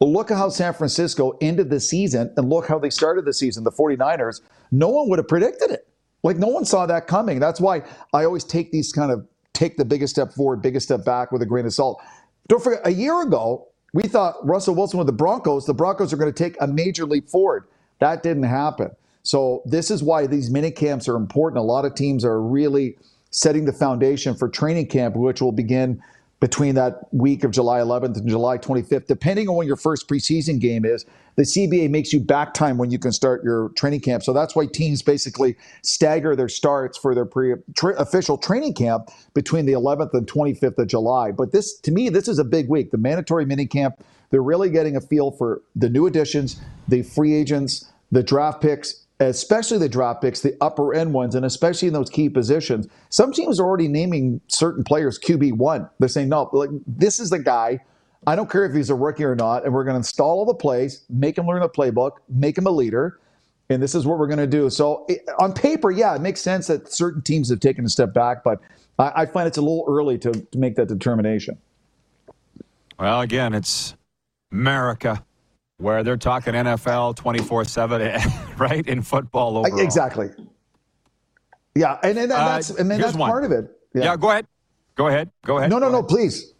[0.00, 3.64] look at how San Francisco ended the season and look how they started the season,
[3.64, 4.40] the 49ers.
[4.70, 5.88] No one would have predicted it.
[6.22, 7.40] Like, no one saw that coming.
[7.40, 11.04] That's why I always take these kind of take the biggest step forward, biggest step
[11.04, 12.02] back with a grain of salt.
[12.48, 16.16] Don't forget, a year ago, we thought Russell Wilson with the Broncos, the Broncos are
[16.16, 17.64] going to take a major leap forward.
[18.00, 18.90] That didn't happen.
[19.22, 21.58] So this is why these mini camps are important.
[21.58, 22.96] A lot of teams are really
[23.30, 26.02] setting the foundation for training camp, which will begin
[26.42, 30.58] between that week of July 11th and July 25th, depending on when your first preseason
[30.58, 31.06] game is.
[31.36, 34.24] The CBA makes you back time when you can start your training camp.
[34.24, 39.08] So that's why teams basically stagger their starts for their pre tra- official training camp
[39.34, 41.30] between the 11th and 25th of July.
[41.30, 42.90] But this, to me, this is a big week.
[42.90, 47.34] The mandatory mini camp, they're really getting a feel for the new additions, the free
[47.34, 51.94] agents, the draft picks, especially the draft picks, the upper end ones, and especially in
[51.94, 52.88] those key positions.
[53.10, 55.88] Some teams are already naming certain players QB one.
[55.98, 57.80] They're saying, no, like this is the guy.
[58.26, 60.46] I don't care if he's a rookie or not, and we're going to install all
[60.46, 63.18] the plays, make him learn the playbook, make him a leader,
[63.68, 64.70] and this is what we're going to do.
[64.70, 68.14] So it, on paper, yeah, it makes sense that certain teams have taken a step
[68.14, 68.60] back, but
[68.98, 71.58] I, I find it's a little early to, to make that determination.
[72.98, 73.96] Well, again, it's
[74.52, 75.24] America
[75.82, 78.20] where they're talking NFL 24 7,
[78.58, 78.86] right?
[78.86, 79.80] In football overall.
[79.80, 80.30] Exactly.
[81.74, 81.98] Yeah.
[82.02, 83.30] And, and that's, uh, and then that's one.
[83.30, 83.70] part of it.
[83.94, 84.04] Yeah.
[84.04, 84.16] yeah.
[84.16, 84.46] go ahead.
[84.94, 85.30] Go ahead.
[85.44, 85.70] Go ahead.
[85.70, 86.08] No, no, no, ahead.
[86.08, 86.52] please.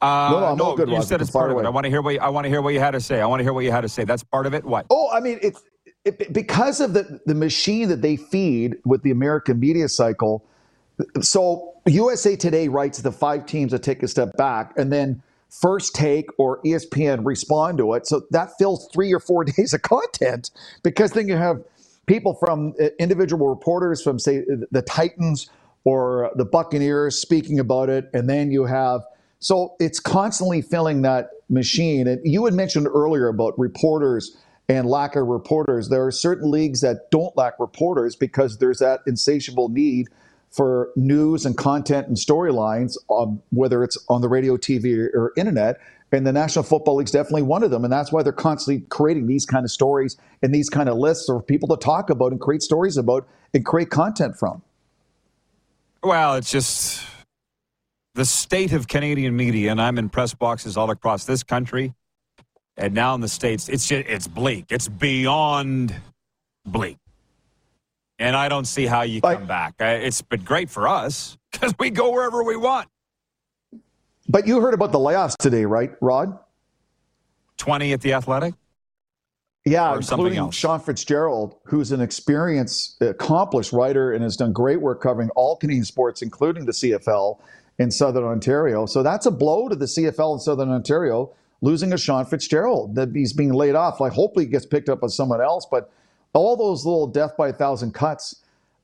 [0.00, 0.88] Uh, no, no, I'm no, all good.
[0.88, 1.64] You said it's part of it.
[1.64, 3.20] I want to hear what you, I want to hear what you had to say.
[3.20, 4.04] I want to hear what you had to say.
[4.04, 4.64] That's part of it.
[4.64, 4.86] What?
[4.90, 5.62] Oh, I mean, it's
[6.04, 10.44] it, because of the the machine that they feed with the American media cycle.
[11.20, 15.22] So USA Today writes the five teams that take a step back, and then
[15.60, 18.06] First Take or ESPN respond to it.
[18.06, 20.50] So that fills three or four days of content
[20.82, 21.62] because then you have
[22.06, 25.50] people from uh, individual reporters from, say, the Titans
[25.84, 28.08] or the Buccaneers speaking about it.
[28.14, 29.02] And then you have,
[29.40, 32.06] so it's constantly filling that machine.
[32.06, 34.36] And you had mentioned earlier about reporters
[34.68, 35.88] and lack of reporters.
[35.88, 40.08] There are certain leagues that don't lack reporters because there's that insatiable need
[40.52, 45.80] for news and content and storylines, um, whether it's on the radio, TV, or internet.
[46.12, 47.84] And the National Football League is definitely one of them.
[47.84, 51.24] And that's why they're constantly creating these kind of stories and these kind of lists
[51.24, 54.62] for people to talk about and create stories about and create content from.
[56.02, 57.02] Well, it's just
[58.14, 61.94] the state of Canadian media, and I'm in press boxes all across this country
[62.76, 63.70] and now in the States.
[63.70, 64.66] It's just, it's bleak.
[64.68, 65.94] It's beyond
[66.66, 66.98] bleak
[68.22, 69.74] and I don't see how you come back.
[69.80, 72.88] It's been great for us because we go wherever we want.
[74.28, 76.38] But you heard about the layoffs today, right, Rod?
[77.58, 78.54] 20 at the Athletic?
[79.64, 85.30] Yeah, including Sean Fitzgerald, who's an experienced, accomplished writer and has done great work covering
[85.30, 87.40] all Canadian sports, including the CFL
[87.78, 88.86] in Southern Ontario.
[88.86, 92.96] So that's a blow to the CFL in Southern Ontario, losing a Sean Fitzgerald.
[92.96, 94.00] That he's being laid off.
[94.00, 95.66] Like, hopefully, he gets picked up by someone else.
[95.70, 95.92] But
[96.32, 98.36] all those little death by a thousand cuts,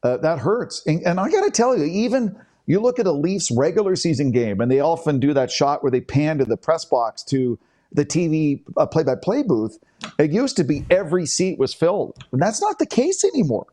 [0.03, 0.87] uh, that hurts.
[0.87, 4.31] And, and I got to tell you, even you look at a Leafs regular season
[4.31, 7.59] game, and they often do that shot where they pan to the press box to
[7.93, 9.79] the TV play by play booth.
[10.19, 12.23] It used to be every seat was filled.
[12.33, 13.67] And that's not the case anymore.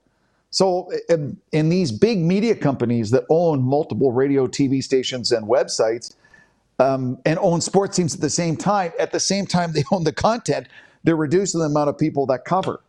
[0.52, 6.16] So, in, in, these big media companies that own multiple radio, TV stations, and websites,
[6.80, 10.06] um, and own sports teams at the same time, at the same time they own
[10.06, 10.68] the content,
[11.04, 12.80] they're reducing the amount of people that cover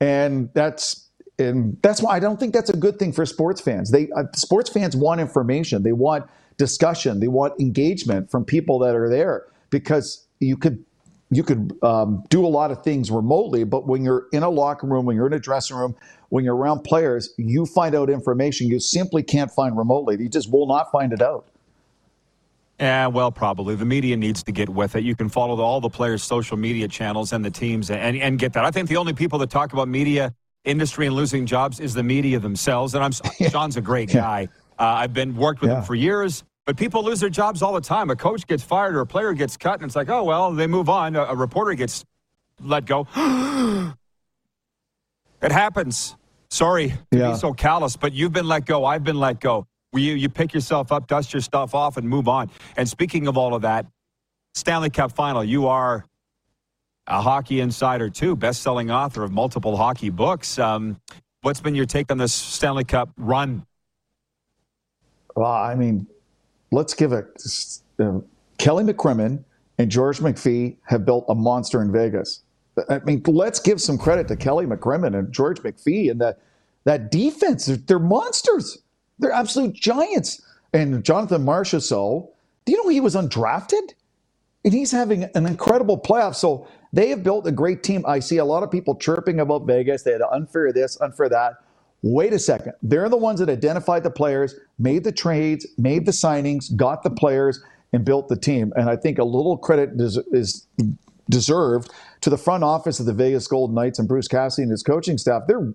[0.00, 3.90] and that's and that's why I don't think that's a good thing for sports fans.
[3.90, 8.94] They uh, sports fans want information, they want discussion, they want engagement from people that
[8.94, 10.84] are there because you could
[11.30, 14.86] you could um, do a lot of things remotely, but when you're in a locker
[14.86, 15.96] room, when you're in a dressing room,
[16.28, 20.16] when you're around players, you find out information you simply can't find remotely.
[20.20, 21.46] You just will not find it out.
[22.78, 23.74] Yeah, well, probably.
[23.74, 25.04] The media needs to get with it.
[25.04, 28.52] You can follow all the players' social media channels and the teams and, and get
[28.52, 28.64] that.
[28.64, 30.34] I think the only people that talk about media
[30.64, 32.94] industry and losing jobs is the media themselves.
[32.94, 33.12] And I'm
[33.50, 34.48] Sean's a great guy.
[34.78, 35.78] Uh, I've been worked with yeah.
[35.78, 36.44] him for years.
[36.66, 38.10] But people lose their jobs all the time.
[38.10, 40.66] A coach gets fired or a player gets cut, and it's like, oh well, they
[40.66, 41.14] move on.
[41.14, 42.04] A, a reporter gets
[42.60, 43.06] let go.
[45.40, 46.16] it happens.
[46.50, 47.30] Sorry to yeah.
[47.32, 48.84] be so callous, but you've been let go.
[48.84, 52.28] I've been let go you, you pick yourself up, dust your stuff off, and move
[52.28, 52.50] on.
[52.76, 53.86] And speaking of all of that,
[54.54, 56.06] Stanley Cup final, you are
[57.06, 60.58] a hockey insider too, best-selling author of multiple hockey books.
[60.58, 61.00] Um,
[61.42, 63.64] what's been your take on this Stanley Cup run?
[65.36, 66.06] Well, I mean,
[66.72, 67.42] let's give it
[68.00, 68.20] uh,
[68.58, 69.44] Kelly McCrimmon
[69.78, 72.42] and George McPhee have built a monster in Vegas.
[72.88, 76.40] I mean, let's give some credit to Kelly McCrimmon and George McPhee and that
[76.84, 77.66] that defense.
[77.66, 78.78] They're, they're monsters.
[79.18, 80.42] They're absolute giants.
[80.72, 82.28] And Jonathan Marchessault,
[82.64, 83.94] do you know he was undrafted?
[84.64, 86.34] And he's having an incredible playoff.
[86.34, 88.04] So they have built a great team.
[88.06, 90.02] I see a lot of people chirping about Vegas.
[90.02, 91.54] They had unfair this, unfair that.
[92.02, 92.72] Wait a second.
[92.82, 97.10] They're the ones that identified the players, made the trades, made the signings, got the
[97.10, 98.72] players, and built the team.
[98.76, 100.66] And I think a little credit is
[101.30, 104.82] deserved to the front office of the Vegas Golden Knights and Bruce Cassidy and his
[104.82, 105.42] coaching staff.
[105.48, 105.72] They're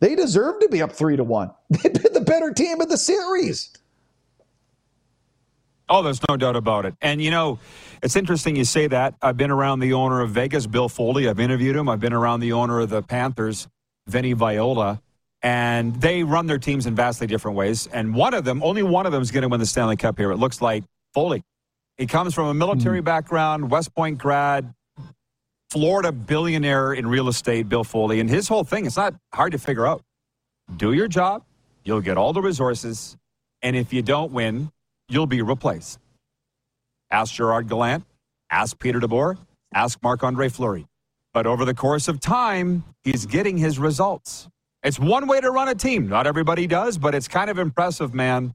[0.00, 1.50] they deserve to be up three to one.
[1.70, 3.72] They've been the better team of the series.
[5.88, 6.94] Oh, there's no doubt about it.
[7.00, 7.58] And you know,
[8.02, 9.14] it's interesting you say that.
[9.22, 11.28] I've been around the owner of Vegas, Bill Foley.
[11.28, 11.88] I've interviewed him.
[11.88, 13.68] I've been around the owner of the Panthers,
[14.06, 15.00] Vinny Viola.
[15.42, 17.86] And they run their teams in vastly different ways.
[17.92, 20.18] And one of them, only one of them is going to win the Stanley Cup
[20.18, 20.32] here.
[20.32, 20.82] It looks like
[21.14, 21.44] Foley.
[21.98, 23.04] He comes from a military mm-hmm.
[23.04, 24.74] background, West Point grad,
[25.70, 28.20] Florida billionaire in real estate, Bill Foley.
[28.20, 30.02] And his whole thing, it's not hard to figure out.
[30.76, 31.44] Do your job,
[31.84, 33.16] you'll get all the resources.
[33.62, 34.70] And if you don't win,
[35.08, 35.98] you'll be replaced.
[37.10, 38.04] Ask Gerard Gallant,
[38.50, 39.38] ask Peter DeBoer,
[39.72, 40.86] ask Marc Andre Fleury.
[41.32, 44.48] But over the course of time, he's getting his results.
[44.82, 46.08] It's one way to run a team.
[46.08, 48.54] Not everybody does, but it's kind of impressive, man,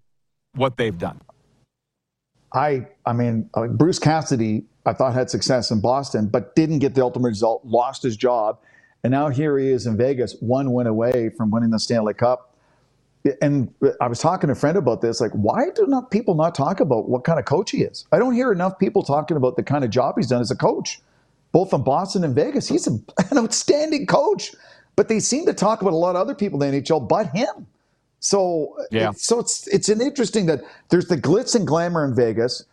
[0.56, 1.22] what they've done.
[2.54, 6.96] I, I mean, uh, Bruce Cassidy, I thought had success in Boston, but didn't get
[6.96, 8.60] the ultimate result, lost his job.
[9.04, 12.52] And now here he is in Vegas, one win away from winning the Stanley Cup
[13.42, 15.22] and I was talking to a friend about this.
[15.22, 18.06] Like, why do not people not talk about what kind of coach he is?
[18.12, 20.56] I don't hear enough people talking about the kind of job he's done as a
[20.56, 21.00] coach,
[21.52, 22.68] both in Boston and Vegas.
[22.68, 23.04] He's an
[23.36, 24.52] outstanding coach,
[24.96, 27.28] but they seem to talk about a lot of other people in the NHL, but
[27.28, 27.68] him.
[28.20, 29.12] So, yeah.
[29.16, 32.64] so it's it's an interesting that there's the glitz and glamour in Vegas,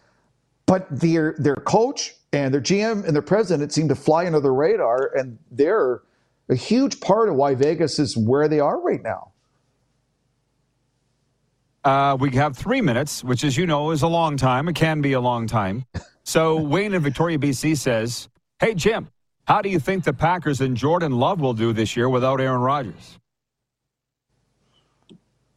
[0.69, 4.51] but their their coach and their GM and their president seem to fly under the
[4.51, 6.03] radar, and they're
[6.51, 9.33] a huge part of why Vegas is where they are right now.
[11.85, 14.69] Uh, we have three minutes, which, as you know, is a long time.
[14.69, 15.87] It can be a long time.
[16.25, 18.29] So Wayne in Victoria, BC says,
[18.61, 19.09] Hey, Jim,
[19.47, 22.61] how do you think the Packers and Jordan Love will do this year without Aaron
[22.61, 23.19] Rodgers?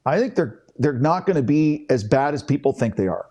[0.06, 3.31] I think they're they're not going to be as bad as people think they are.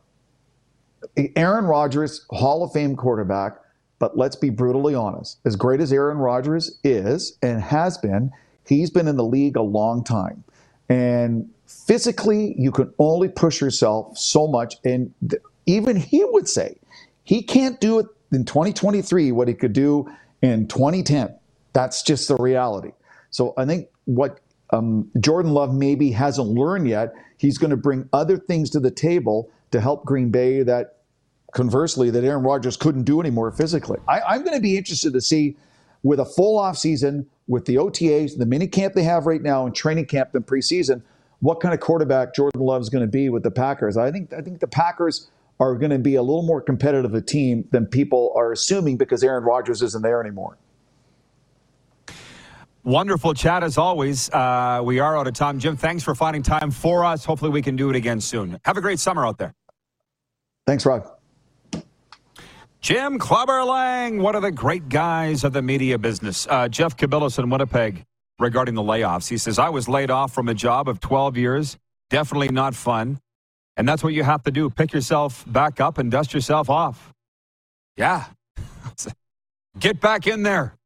[1.36, 3.58] Aaron Rodgers, Hall of Fame quarterback,
[3.98, 5.38] but let's be brutally honest.
[5.44, 8.32] As great as Aaron Rodgers is and has been,
[8.66, 10.44] he's been in the league a long time.
[10.88, 14.76] And physically, you can only push yourself so much.
[14.84, 16.76] And th- even he would say
[17.24, 20.08] he can't do it in 2023 what he could do
[20.42, 21.34] in 2010.
[21.72, 22.92] That's just the reality.
[23.30, 28.08] So I think what um, Jordan Love maybe hasn't learned yet, he's going to bring
[28.12, 30.98] other things to the table to help Green Bay that
[31.52, 33.98] conversely that Aaron Rodgers couldn't do anymore physically.
[34.08, 35.56] I, am going to be interested to see
[36.02, 39.66] with a full off season with the OTAs, the mini camp they have right now,
[39.66, 41.02] and training camp and preseason,
[41.40, 43.96] what kind of quarterback Jordan Love is going to be with the Packers.
[43.96, 47.20] I think I think the Packers are going to be a little more competitive a
[47.20, 50.56] team than people are assuming because Aaron Rodgers isn't there anymore.
[52.82, 54.30] Wonderful chat as always.
[54.30, 55.58] Uh, we are out of time.
[55.58, 57.26] Jim, thanks for finding time for us.
[57.26, 58.58] Hopefully, we can do it again soon.
[58.64, 59.54] Have a great summer out there.
[60.70, 61.04] Thanks, Rod.
[62.80, 66.46] Jim Clubber-Lang, one of the great guys of the media business.
[66.48, 68.04] Uh, Jeff Cabillas in Winnipeg
[68.38, 69.28] regarding the layoffs.
[69.28, 71.76] He says, I was laid off from a job of 12 years.
[72.08, 73.18] Definitely not fun.
[73.76, 74.70] And that's what you have to do.
[74.70, 77.12] Pick yourself back up and dust yourself off.
[77.96, 78.26] Yeah.
[79.80, 80.76] Get back in there.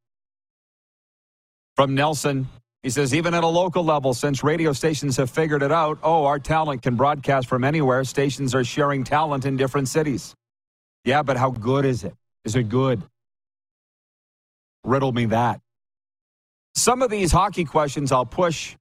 [1.75, 2.47] From Nelson,
[2.85, 6.25] he says, even at a local level, since radio stations have figured it out, oh,
[6.25, 10.35] our talent can broadcast from anywhere, stations are sharing talent in different cities.
[11.03, 12.13] Yeah, but how good is it?
[12.43, 13.01] Is it good?
[14.83, 15.61] Riddle me that.
[16.75, 18.75] Some of these hockey questions I'll push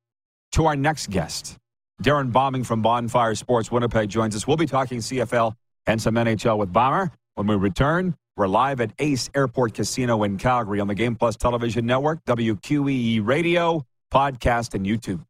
[0.53, 1.57] to our next guest.
[2.03, 4.47] Darrin Bauming from Bonfire Sports Winnipeg joins us.
[4.47, 5.55] We'll be talking CFL
[5.87, 7.11] and some NHL with Bomber.
[7.37, 11.37] When we return, we're live at Ace Airport Casino in Calgary on the Game Plus
[11.37, 15.25] Television Network, WQEE Radio, podcast, and YouTube.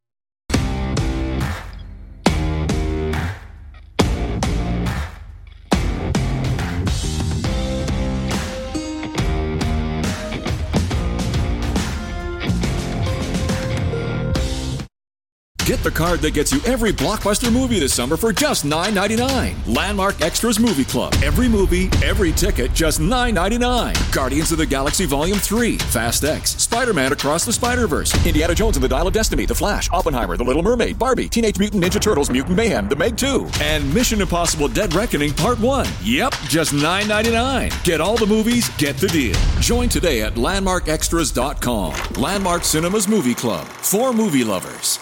[15.64, 19.74] Get the card that gets you every blockbuster movie this summer for just $9.99.
[19.74, 21.14] Landmark Extras Movie Club.
[21.22, 24.12] Every movie, every ticket, just $9.99.
[24.12, 28.54] Guardians of the Galaxy Volume 3, Fast X, Spider Man Across the Spider Verse, Indiana
[28.54, 31.82] Jones and the Dial of Destiny, The Flash, Oppenheimer, The Little Mermaid, Barbie, Teenage Mutant
[31.82, 35.86] Ninja Turtles, Mutant Mayhem, The Meg 2, and Mission Impossible Dead Reckoning Part 1.
[36.02, 37.84] Yep, just $9.99.
[37.84, 39.36] Get all the movies, get the deal.
[39.60, 42.22] Join today at LandmarkExtras.com.
[42.22, 43.66] Landmark Cinemas Movie Club.
[43.66, 44.98] For movie lovers.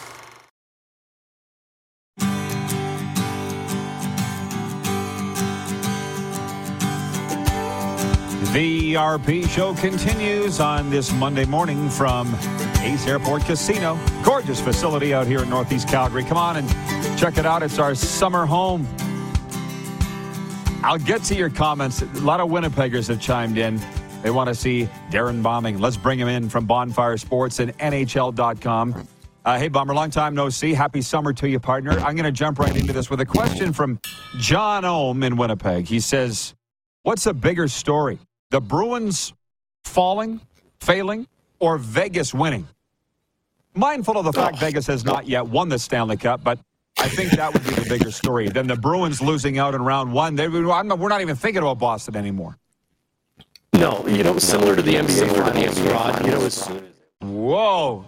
[8.52, 12.36] The RP show continues on this Monday morning from
[12.80, 13.98] Ace Airport Casino.
[14.22, 16.22] Gorgeous facility out here in Northeast Calgary.
[16.22, 16.68] Come on and
[17.18, 17.62] check it out.
[17.62, 18.86] It's our summer home.
[20.84, 22.02] I'll get to your comments.
[22.02, 23.80] A lot of Winnipeggers have chimed in.
[24.22, 25.78] They want to see Darrin Bauming.
[25.78, 29.08] Let's bring him in from Bonfire Sports and NHL.com.
[29.46, 30.74] Uh, hey, Bomber, long time no see.
[30.74, 31.92] Happy summer to you, partner.
[31.92, 33.98] I'm going to jump right into this with a question from
[34.36, 35.86] John Ohm in Winnipeg.
[35.86, 36.54] He says,
[37.02, 38.18] What's a bigger story?
[38.52, 39.32] The Bruins
[39.82, 40.38] falling,
[40.78, 41.26] failing,
[41.58, 42.68] or Vegas winning?
[43.74, 44.60] Mindful of the fact oh.
[44.60, 46.58] Vegas has not yet won the Stanley Cup, but
[46.98, 50.12] I think that would be the bigger story than the Bruins losing out in round
[50.12, 50.36] one.
[50.36, 52.58] They, we're not even thinking about Boston anymore.
[53.72, 56.26] No, you know, similar to the NBA finals, Rod.
[56.26, 58.04] You know, as soon as Whoa.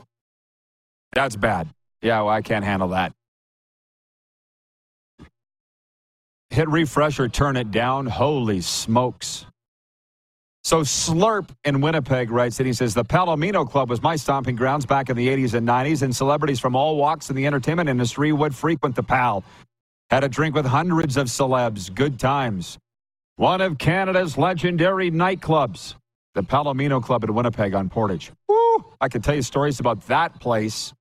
[1.15, 1.71] That's bad.
[2.03, 3.15] Yeah, well, I can't handle that.
[6.51, 8.05] Hit refresh or turn it down.
[8.05, 9.47] Holy smokes.
[10.65, 14.87] So Slurp in Winnipeg writes that he says the Palomino Club was my stomping grounds
[14.87, 18.33] back in the 80s and 90s, and celebrities from all walks in the entertainment industry
[18.33, 19.45] would frequent the Pal.
[20.11, 21.95] Had a drink with hundreds of celebs.
[21.95, 22.79] Good times.
[23.37, 25.97] One of Canada's legendary nightclubs,
[26.35, 28.33] the Palomino Club in Winnipeg on Portage.
[28.49, 28.85] Woo!
[29.01, 30.95] I could tell you stories about that place.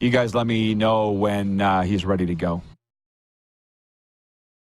[0.00, 2.62] You guys let me know when uh, he's ready to go.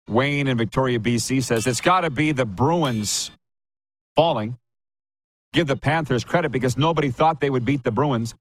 [0.09, 3.31] Wayne in Victoria, BC says it's got to be the Bruins
[4.17, 4.59] falling.
[5.53, 8.35] Give the Panthers credit because nobody thought they would beat the Bruins.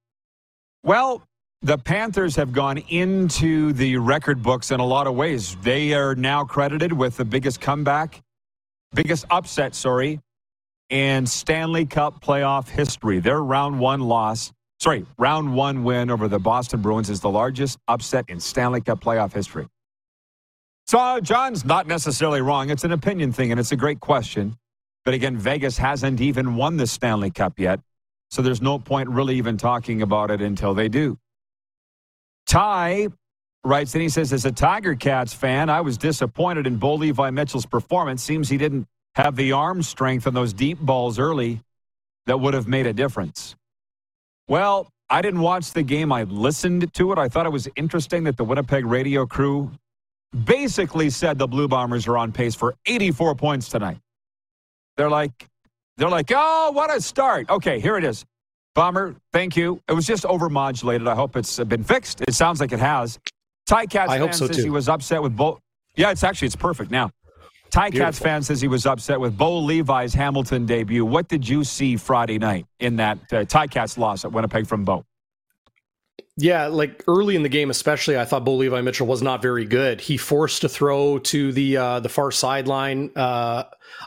[0.83, 1.23] Well,
[1.61, 5.55] the Panthers have gone into the record books in a lot of ways.
[5.61, 8.21] They are now credited with the biggest comeback,
[8.93, 10.19] biggest upset, sorry,
[10.89, 13.19] in Stanley Cup playoff history.
[13.19, 14.51] Their round one loss,
[14.81, 19.01] sorry, round one win over the Boston Bruins is the largest upset in Stanley Cup
[19.01, 19.67] playoff history.
[20.85, 22.69] So, John's not necessarily wrong.
[22.69, 24.57] It's an opinion thing, and it's a great question.
[25.05, 27.79] But again, Vegas hasn't even won the Stanley Cup yet.
[28.31, 31.17] So there's no point really even talking about it until they do.
[32.47, 33.09] Ty
[33.63, 37.29] writes, and he says, as a Tiger Cats fan, I was disappointed in Bo Levi
[37.29, 38.23] Mitchell's performance.
[38.23, 41.61] Seems he didn't have the arm strength on those deep balls early
[42.25, 43.55] that would have made a difference.
[44.47, 46.11] Well, I didn't watch the game.
[46.11, 47.17] I listened to it.
[47.17, 49.71] I thought it was interesting that the Winnipeg radio crew
[50.43, 53.99] basically said the Blue Bombers are on pace for 84 points tonight.
[54.97, 55.47] They're like,
[55.97, 57.49] they're like, oh, what a start.
[57.49, 58.25] Okay, here it is.
[58.75, 59.81] Bomber, thank you.
[59.87, 61.07] It was just overmodulated.
[61.07, 62.21] I hope it's been fixed.
[62.27, 63.19] It sounds like it has.
[63.69, 64.63] Ticats I fan so, says too.
[64.63, 65.59] he was upset with Bo.
[65.95, 67.11] Yeah, it's actually it's perfect now.
[67.71, 71.05] Ticats fan says he was upset with Bo Levi's Hamilton debut.
[71.05, 75.05] What did you see Friday night in that uh, Ticats loss at Winnipeg from Bo?
[76.37, 79.65] Yeah, like early in the game, especially, I thought Bo Levi Mitchell was not very
[79.65, 80.01] good.
[80.01, 83.11] He forced a throw to the uh, the far sideline.
[83.15, 83.65] Uh,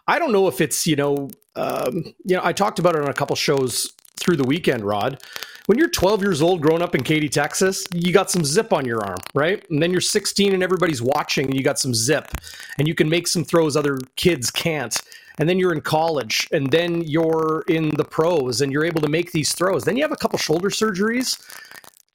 [0.08, 3.08] I don't know if it's you know um, you know I talked about it on
[3.08, 4.84] a couple shows through the weekend.
[4.84, 5.22] Rod,
[5.66, 8.84] when you're 12 years old, growing up in Katy, Texas, you got some zip on
[8.84, 9.64] your arm, right?
[9.70, 12.32] And then you're 16 and everybody's watching, and you got some zip,
[12.76, 15.00] and you can make some throws other kids can't
[15.38, 19.08] and then you're in college and then you're in the pros and you're able to
[19.08, 21.38] make these throws then you have a couple shoulder surgeries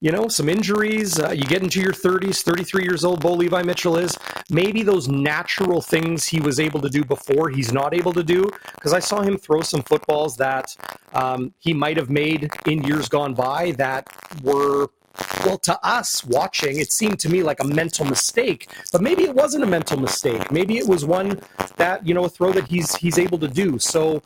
[0.02, 3.62] you know some injuries uh, you get into your 30s 33 years old bo levi
[3.62, 4.18] mitchell is
[4.50, 8.50] maybe those natural things he was able to do before he's not able to do
[8.74, 10.76] because i saw him throw some footballs that
[11.14, 14.08] um, he might have made in years gone by that
[14.44, 14.88] were
[15.46, 19.34] well, to us watching, it seemed to me like a mental mistake, but maybe it
[19.34, 20.52] wasn't a mental mistake.
[20.52, 21.40] Maybe it was one
[21.78, 23.80] that you know a throw that he's he's able to do.
[23.80, 24.22] So,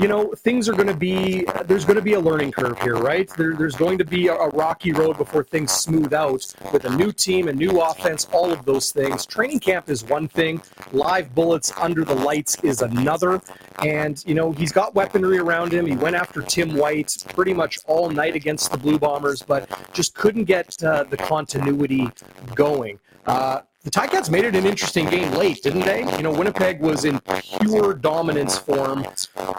[0.00, 2.96] you know, things are going to be there's going to be a learning curve here,
[2.96, 3.28] right?
[3.36, 6.96] There, there's going to be a, a rocky road before things smooth out with a
[6.96, 9.24] new team, a new offense, all of those things.
[9.26, 10.62] Training camp is one thing,
[10.92, 13.40] live bullets under the lights is another,
[13.82, 15.86] and you know he's got weaponry around him.
[15.86, 20.14] He went after Tim White pretty much all night against the Blue Bombers, but just
[20.14, 22.08] couldn't get uh, the continuity
[22.54, 22.98] going.
[23.26, 26.00] Uh, the Ticats made it an interesting game late, didn't they?
[26.16, 27.20] You know, Winnipeg was in
[27.60, 29.06] pure dominance form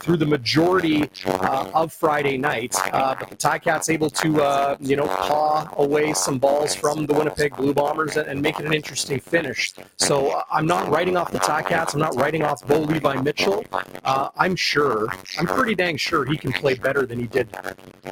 [0.01, 4.97] through the majority uh, of Friday night, uh, but the Ticats able to, uh, you
[4.97, 8.74] know, paw away some balls from the Winnipeg Blue Bombers and, and make it an
[8.74, 9.74] interesting finish.
[9.95, 11.93] So uh, I'm not writing off the Ticats.
[11.93, 13.65] I'm not writing off Bo Levi Mitchell.
[14.03, 15.07] Uh, I'm sure,
[15.39, 17.47] I'm pretty dang sure he can play better than he did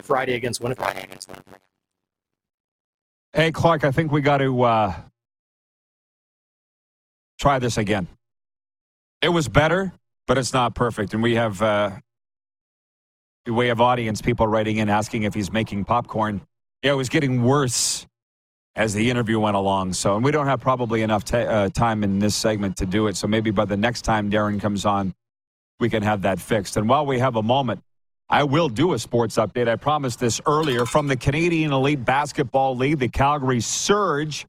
[0.02, 1.20] Friday against Winnipeg.
[3.34, 4.94] Hey, Clark, I think we got to uh,
[7.40, 8.08] try this again.
[9.22, 9.94] It was better,
[10.26, 11.14] but it's not perfect.
[11.14, 11.92] And we have uh,
[13.46, 16.42] we have audience people writing in asking if he's making popcorn.
[16.84, 18.06] Yeah, it was getting worse
[18.76, 19.94] as the interview went along.
[19.94, 23.08] So, and we don't have probably enough t- uh, time in this segment to do
[23.08, 23.18] it.
[23.18, 25.16] So maybe by the next time Darrin comes on,
[25.80, 26.78] we can have that fixed.
[26.78, 27.82] And while we have a moment,
[28.30, 29.70] I will do a sports update.
[29.70, 33.00] I promised this earlier from the Canadian Elite Basketball League.
[33.00, 34.46] The Calgary Surge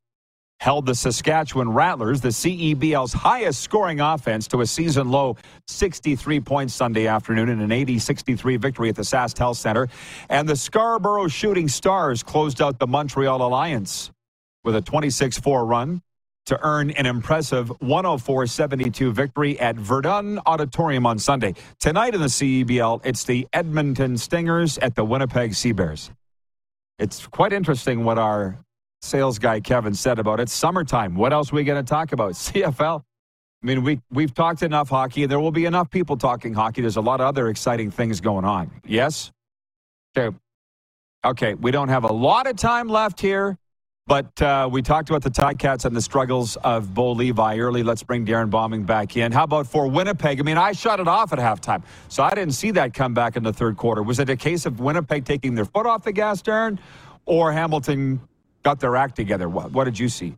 [0.59, 5.37] held the Saskatchewan Rattlers, the CEBL's highest scoring offense, to a season low
[5.69, 9.87] 63 points Sunday afternoon in an 80 63 victory at the SaskTel Center.
[10.29, 14.11] And the Scarborough Shooting Stars closed out the Montreal Alliance
[14.65, 16.03] with a 26 4 run
[16.49, 21.55] to earn an impressive 104 72 victory at Verdun Auditorium on Sunday.
[21.79, 26.11] Tonight in the CEBL, it's the Edmonton Stingers at the Winnipeg Sea Bears.
[26.99, 28.59] It's quite interesting what our
[29.03, 30.49] sales guy Kevin said about it.
[30.49, 31.15] Summertime.
[31.15, 32.33] What else are we going to talk about?
[32.33, 33.03] CFL.
[33.63, 35.27] I mean, we we've talked enough hockey.
[35.27, 36.81] There will be enough people talking hockey.
[36.81, 38.71] There's a lot of other exciting things going on.
[38.87, 39.33] Yes.
[40.17, 40.37] Okay.
[41.25, 41.55] Okay.
[41.55, 43.59] We don't have a lot of time left here,
[44.09, 47.85] but uh, we talked about the Ticats and the struggles of Bo Levi early.
[47.85, 49.31] Let's bring Darrin Bauming back in.
[49.31, 50.41] How about for Winnipeg?
[50.41, 53.37] I mean, I shut it off at halftime, so I didn't see that come back
[53.37, 54.03] in the third quarter.
[54.03, 56.81] Was it a case of Winnipeg taking their foot off the gas, Darrin,
[57.27, 58.21] or Hamilton
[58.63, 59.49] got their act together.
[59.49, 60.37] What, what did you see?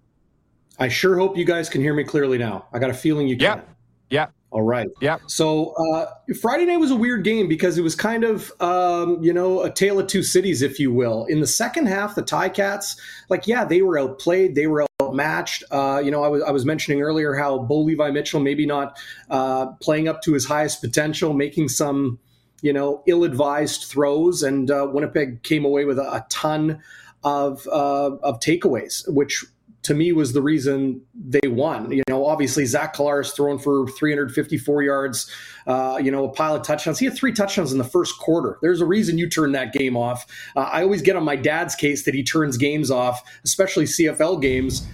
[0.79, 2.67] I sure hope you guys can hear me clearly now.
[2.73, 3.59] I got a feeling you can.
[3.59, 3.61] Yeah.
[4.09, 4.27] Yeah.
[4.53, 4.89] All right.
[5.01, 5.19] Yeah.
[5.27, 6.07] So uh,
[6.41, 9.71] Friday night was a weird game because it was kind of, um, you know, a
[9.71, 11.25] tale of two cities, if you will.
[11.27, 12.99] In the second half, the Ticats,
[13.29, 15.63] like, yeah, they were outplayed, they were outmatched.
[15.71, 18.99] Uh, you know, I was I was mentioning earlier how Bo Levi Mitchell maybe not
[19.31, 22.19] uh, playing up to his highest potential, making some,
[22.61, 26.83] you know, ill-advised throws, and uh, Winnipeg came away with a, a ton
[27.23, 29.45] of uh, of takeaways, which
[29.83, 31.91] to me was the reason they won.
[31.91, 35.31] You know, obviously Zach Collaros thrown for 354 yards,
[35.67, 36.99] uh, you know, a pile of touchdowns.
[36.99, 38.59] He had three touchdowns in the first quarter.
[38.61, 40.27] There's a reason you turn that game off.
[40.55, 44.43] Uh, I always get on my dad's case that he turns games off, especially CFL
[44.43, 44.87] games,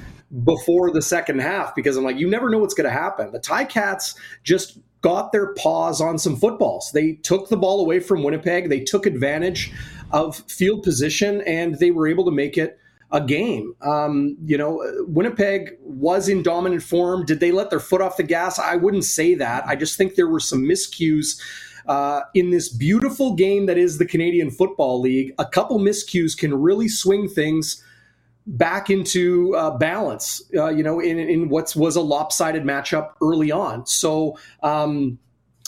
[0.44, 3.30] before the second half because I'm like, you never know what's going to happen.
[3.32, 6.90] The Ticats just got their paws on some footballs.
[6.92, 8.68] They took the ball away from Winnipeg.
[8.68, 9.72] They took advantage
[10.10, 12.78] of field position, and they were able to make it
[13.12, 13.74] a game.
[13.82, 17.24] Um, you know, Winnipeg was in dominant form.
[17.24, 18.58] Did they let their foot off the gas?
[18.58, 19.66] I wouldn't say that.
[19.66, 21.40] I just think there were some miscues.
[21.86, 26.52] Uh, in this beautiful game that is the Canadian Football League, a couple miscues can
[26.60, 27.80] really swing things
[28.46, 30.42] back into uh, balance.
[30.54, 33.86] Uh, you know, in, in what was a lopsided matchup early on.
[33.86, 35.18] So um,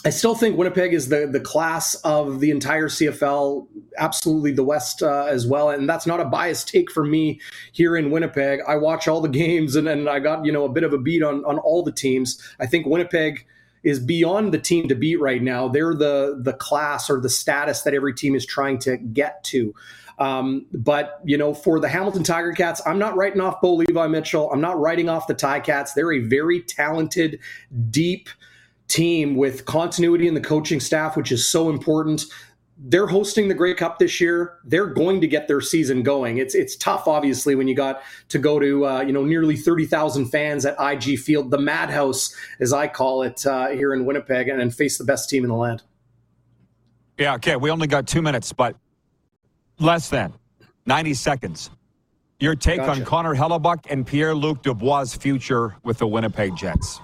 [0.04, 5.02] I still think Winnipeg is the the class of the entire CFL, absolutely the West
[5.02, 7.40] uh, as well, and that's not a biased take for me
[7.72, 8.60] here in Winnipeg.
[8.66, 11.22] I watch all the games, and, I got you know a bit of a beat
[11.22, 12.40] on on all the teams.
[12.60, 13.46] I think Winnipeg
[13.82, 15.68] is beyond the team to beat right now.
[15.68, 19.74] They're the the class or the status that every team is trying to get to.
[20.18, 24.06] Um, but you know, for the Hamilton Tiger Cats, I'm not writing off Bo Levi
[24.08, 24.50] Mitchell.
[24.52, 25.94] I'm not writing off the Ticats.
[25.94, 27.40] They're a very talented,
[27.90, 28.28] deep
[28.88, 32.24] team with continuity in the coaching staff, which is so important.
[32.80, 34.58] They're hosting the Grey Cup this year.
[34.64, 36.38] They're going to get their season going.
[36.38, 39.84] It's it's tough, obviously, when you got to go to uh, you know nearly thirty
[39.84, 44.48] thousand fans at IG Field, the madhouse, as I call it, uh, here in Winnipeg,
[44.48, 45.82] and, and face the best team in the land.
[47.18, 47.34] Yeah.
[47.34, 47.56] Okay.
[47.56, 48.76] We only got two minutes, but
[49.80, 50.32] less than
[50.86, 51.70] ninety seconds.
[52.40, 53.00] Your take gotcha.
[53.00, 57.00] on Connor Hellebuyck and Pierre Luc Dubois' future with the Winnipeg Jets?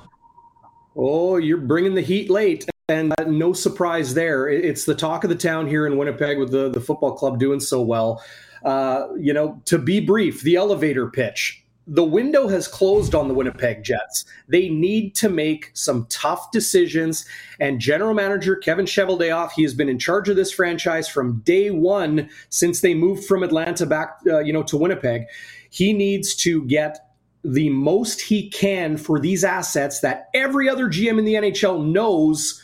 [0.97, 2.67] Oh, you're bringing the heat late.
[2.89, 4.47] And uh, no surprise there.
[4.49, 7.61] It's the talk of the town here in Winnipeg with the, the football club doing
[7.61, 8.23] so well.
[8.63, 11.63] Uh, you know, to be brief, the elevator pitch.
[11.87, 14.25] The window has closed on the Winnipeg Jets.
[14.49, 17.27] They need to make some tough decisions.
[17.61, 21.71] And general manager Kevin Cheveldayoff, he has been in charge of this franchise from day
[21.71, 25.25] one since they moved from Atlanta back, uh, you know, to Winnipeg.
[25.69, 27.14] He needs to get
[27.45, 32.61] the most he can for these assets that every other GM in the NHL knows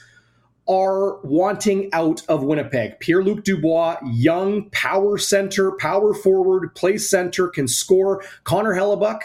[0.69, 3.01] are wanting out of Winnipeg.
[3.01, 8.23] Pierre Luc Dubois, young power center, power forward, play center, can score.
[8.45, 9.21] Connor Hellebuyck,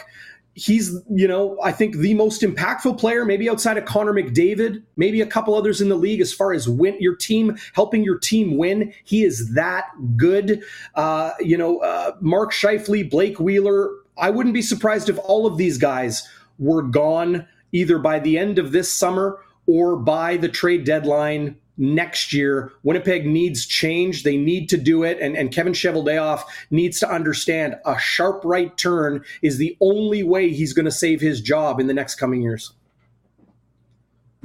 [0.54, 5.20] he's, you know, I think the most impactful player, maybe outside of Connor McDavid, maybe
[5.20, 8.56] a couple others in the league as far as win your team, helping your team
[8.56, 8.92] win.
[9.04, 9.86] He is that
[10.16, 10.62] good.
[10.94, 13.90] Uh, you know, uh, Mark Scheifele, Blake Wheeler.
[14.18, 18.58] I wouldn't be surprised if all of these guys were gone either by the end
[18.58, 22.72] of this summer or by the trade deadline next year.
[22.82, 24.22] Winnipeg needs change.
[24.22, 25.18] They need to do it.
[25.20, 30.50] And, and Kevin Cheveldayoff needs to understand a sharp right turn is the only way
[30.50, 32.72] he's going to save his job in the next coming years.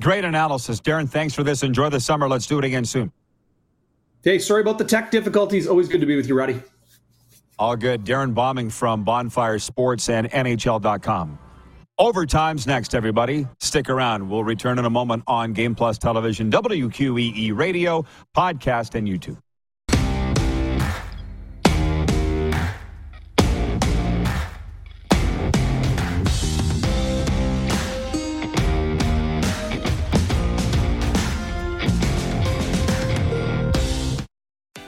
[0.01, 0.79] Great analysis.
[0.79, 1.63] Darrin, thanks for this.
[1.63, 2.27] Enjoy the summer.
[2.27, 3.11] Let's do it again soon.
[4.23, 5.67] Hey, sorry about the tech difficulties.
[5.67, 6.61] Always good to be with you, Ruddy.
[7.61, 8.03] All good.
[8.03, 11.37] Darrin Bauming from Bonfire Sports and NHL.com.
[11.99, 13.47] Overtime's next, everybody.
[13.59, 14.27] Stick around.
[14.27, 18.03] We'll return in a moment on Game Plus Television, WQEE Radio,
[18.35, 19.37] podcast, and YouTube.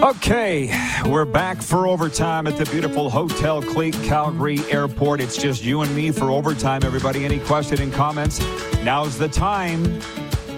[0.00, 0.72] Okay,
[1.06, 5.20] we're back for overtime at the beautiful Hotel Clique Calgary Airport.
[5.20, 7.24] It's just you and me for overtime, everybody.
[7.24, 8.40] Any question and comments?
[8.84, 10.00] Now's the time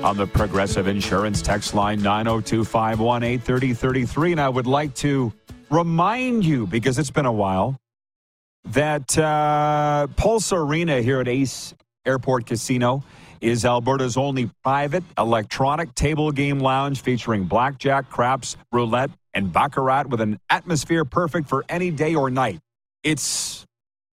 [0.04, 4.32] on the Progressive Insurance text line 902 518 3033.
[4.32, 5.32] And I would like to
[5.70, 7.76] remind you, because it's been a while,
[8.66, 13.02] that uh, Pulse Arena here at Ace Airport Casino
[13.40, 20.20] is Alberta's only private electronic table game lounge featuring blackjack, craps, roulette, and baccarat with
[20.20, 22.60] an atmosphere perfect for any day or night.
[23.02, 23.64] It's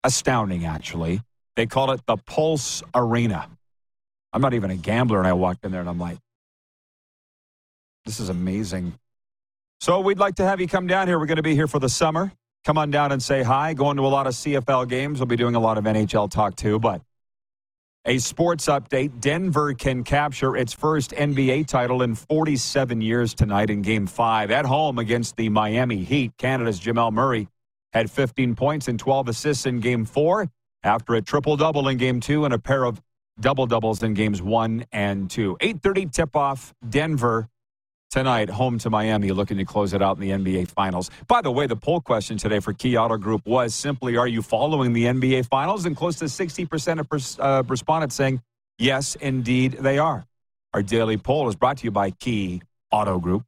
[0.03, 1.21] astounding, actually.
[1.55, 3.47] They call it the Pulse Arena.
[4.33, 6.17] I'm not even a gambler, and I walked in there and I'm like,
[8.05, 8.93] this is amazing.
[9.79, 11.19] So we'd like to have you come down here.
[11.19, 12.31] We're going to be here for the summer.
[12.65, 13.73] Come on down and say hi.
[13.73, 15.19] Going to a lot of CFL games.
[15.19, 17.01] We'll be doing a lot of NHL talk too, but
[18.05, 23.81] a sports update Denver can capture its first NBA title in 47 years tonight in
[23.81, 26.33] game five at home against the Miami Heat.
[26.37, 27.47] Canada's Jamal Murray
[27.93, 30.49] had 15 points and 12 assists in game four
[30.83, 33.01] after a triple double in game two and a pair of
[33.39, 35.55] double doubles in games one and two.
[35.61, 37.47] 8:30 tip off Denver
[38.13, 41.09] tonight, home to Miami, looking to close it out in the NBA Finals.
[41.27, 44.43] By the way, the poll question today for Key Auto Group was simply, are you
[44.43, 45.85] following the NBA Finals?
[45.87, 48.39] And close to 60% of pers- uh, respondents saying,
[48.77, 50.27] yes, indeed, they are.
[50.75, 52.61] Our daily poll is brought to you by Key
[52.91, 53.45] Auto Group.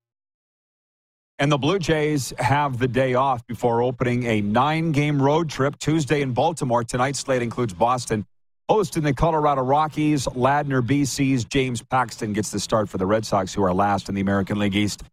[1.37, 5.77] And the Blue Jays have the day off before opening a nine game road trip
[5.77, 6.83] Tuesday in Baltimore.
[6.83, 8.25] Tonight's slate includes Boston
[8.69, 10.25] hosting the Colorado Rockies.
[10.27, 14.15] Ladner, BC's James Paxton gets the start for the Red Sox, who are last in
[14.15, 15.03] the American League East.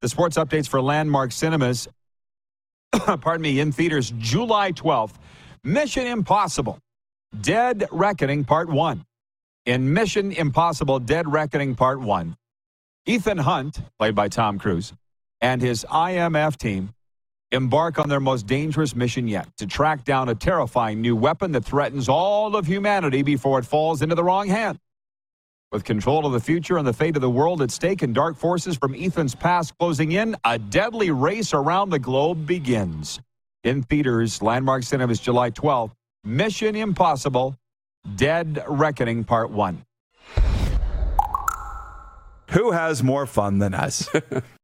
[0.00, 1.88] The sports updates for Landmark Cinemas,
[2.92, 5.14] pardon me, in theaters July 12th.
[5.64, 6.78] Mission Impossible
[7.40, 9.04] Dead Reckoning Part 1.
[9.66, 12.36] In Mission Impossible Dead Reckoning Part 1,
[13.06, 14.92] Ethan Hunt, played by Tom Cruise,
[15.40, 16.92] and his IMF team
[17.52, 21.64] embark on their most dangerous mission yet to track down a terrifying new weapon that
[21.64, 24.78] threatens all of humanity before it falls into the wrong hand.
[25.70, 28.36] With control of the future and the fate of the world at stake and dark
[28.36, 33.20] forces from Ethan's past closing in, a deadly race around the globe begins.
[33.64, 35.92] In theaters, Landmark Cinemas, July 12th,
[36.24, 37.56] Mission Impossible
[38.16, 39.84] Dead Reckoning Part 1.
[42.50, 44.08] Who has more fun than us?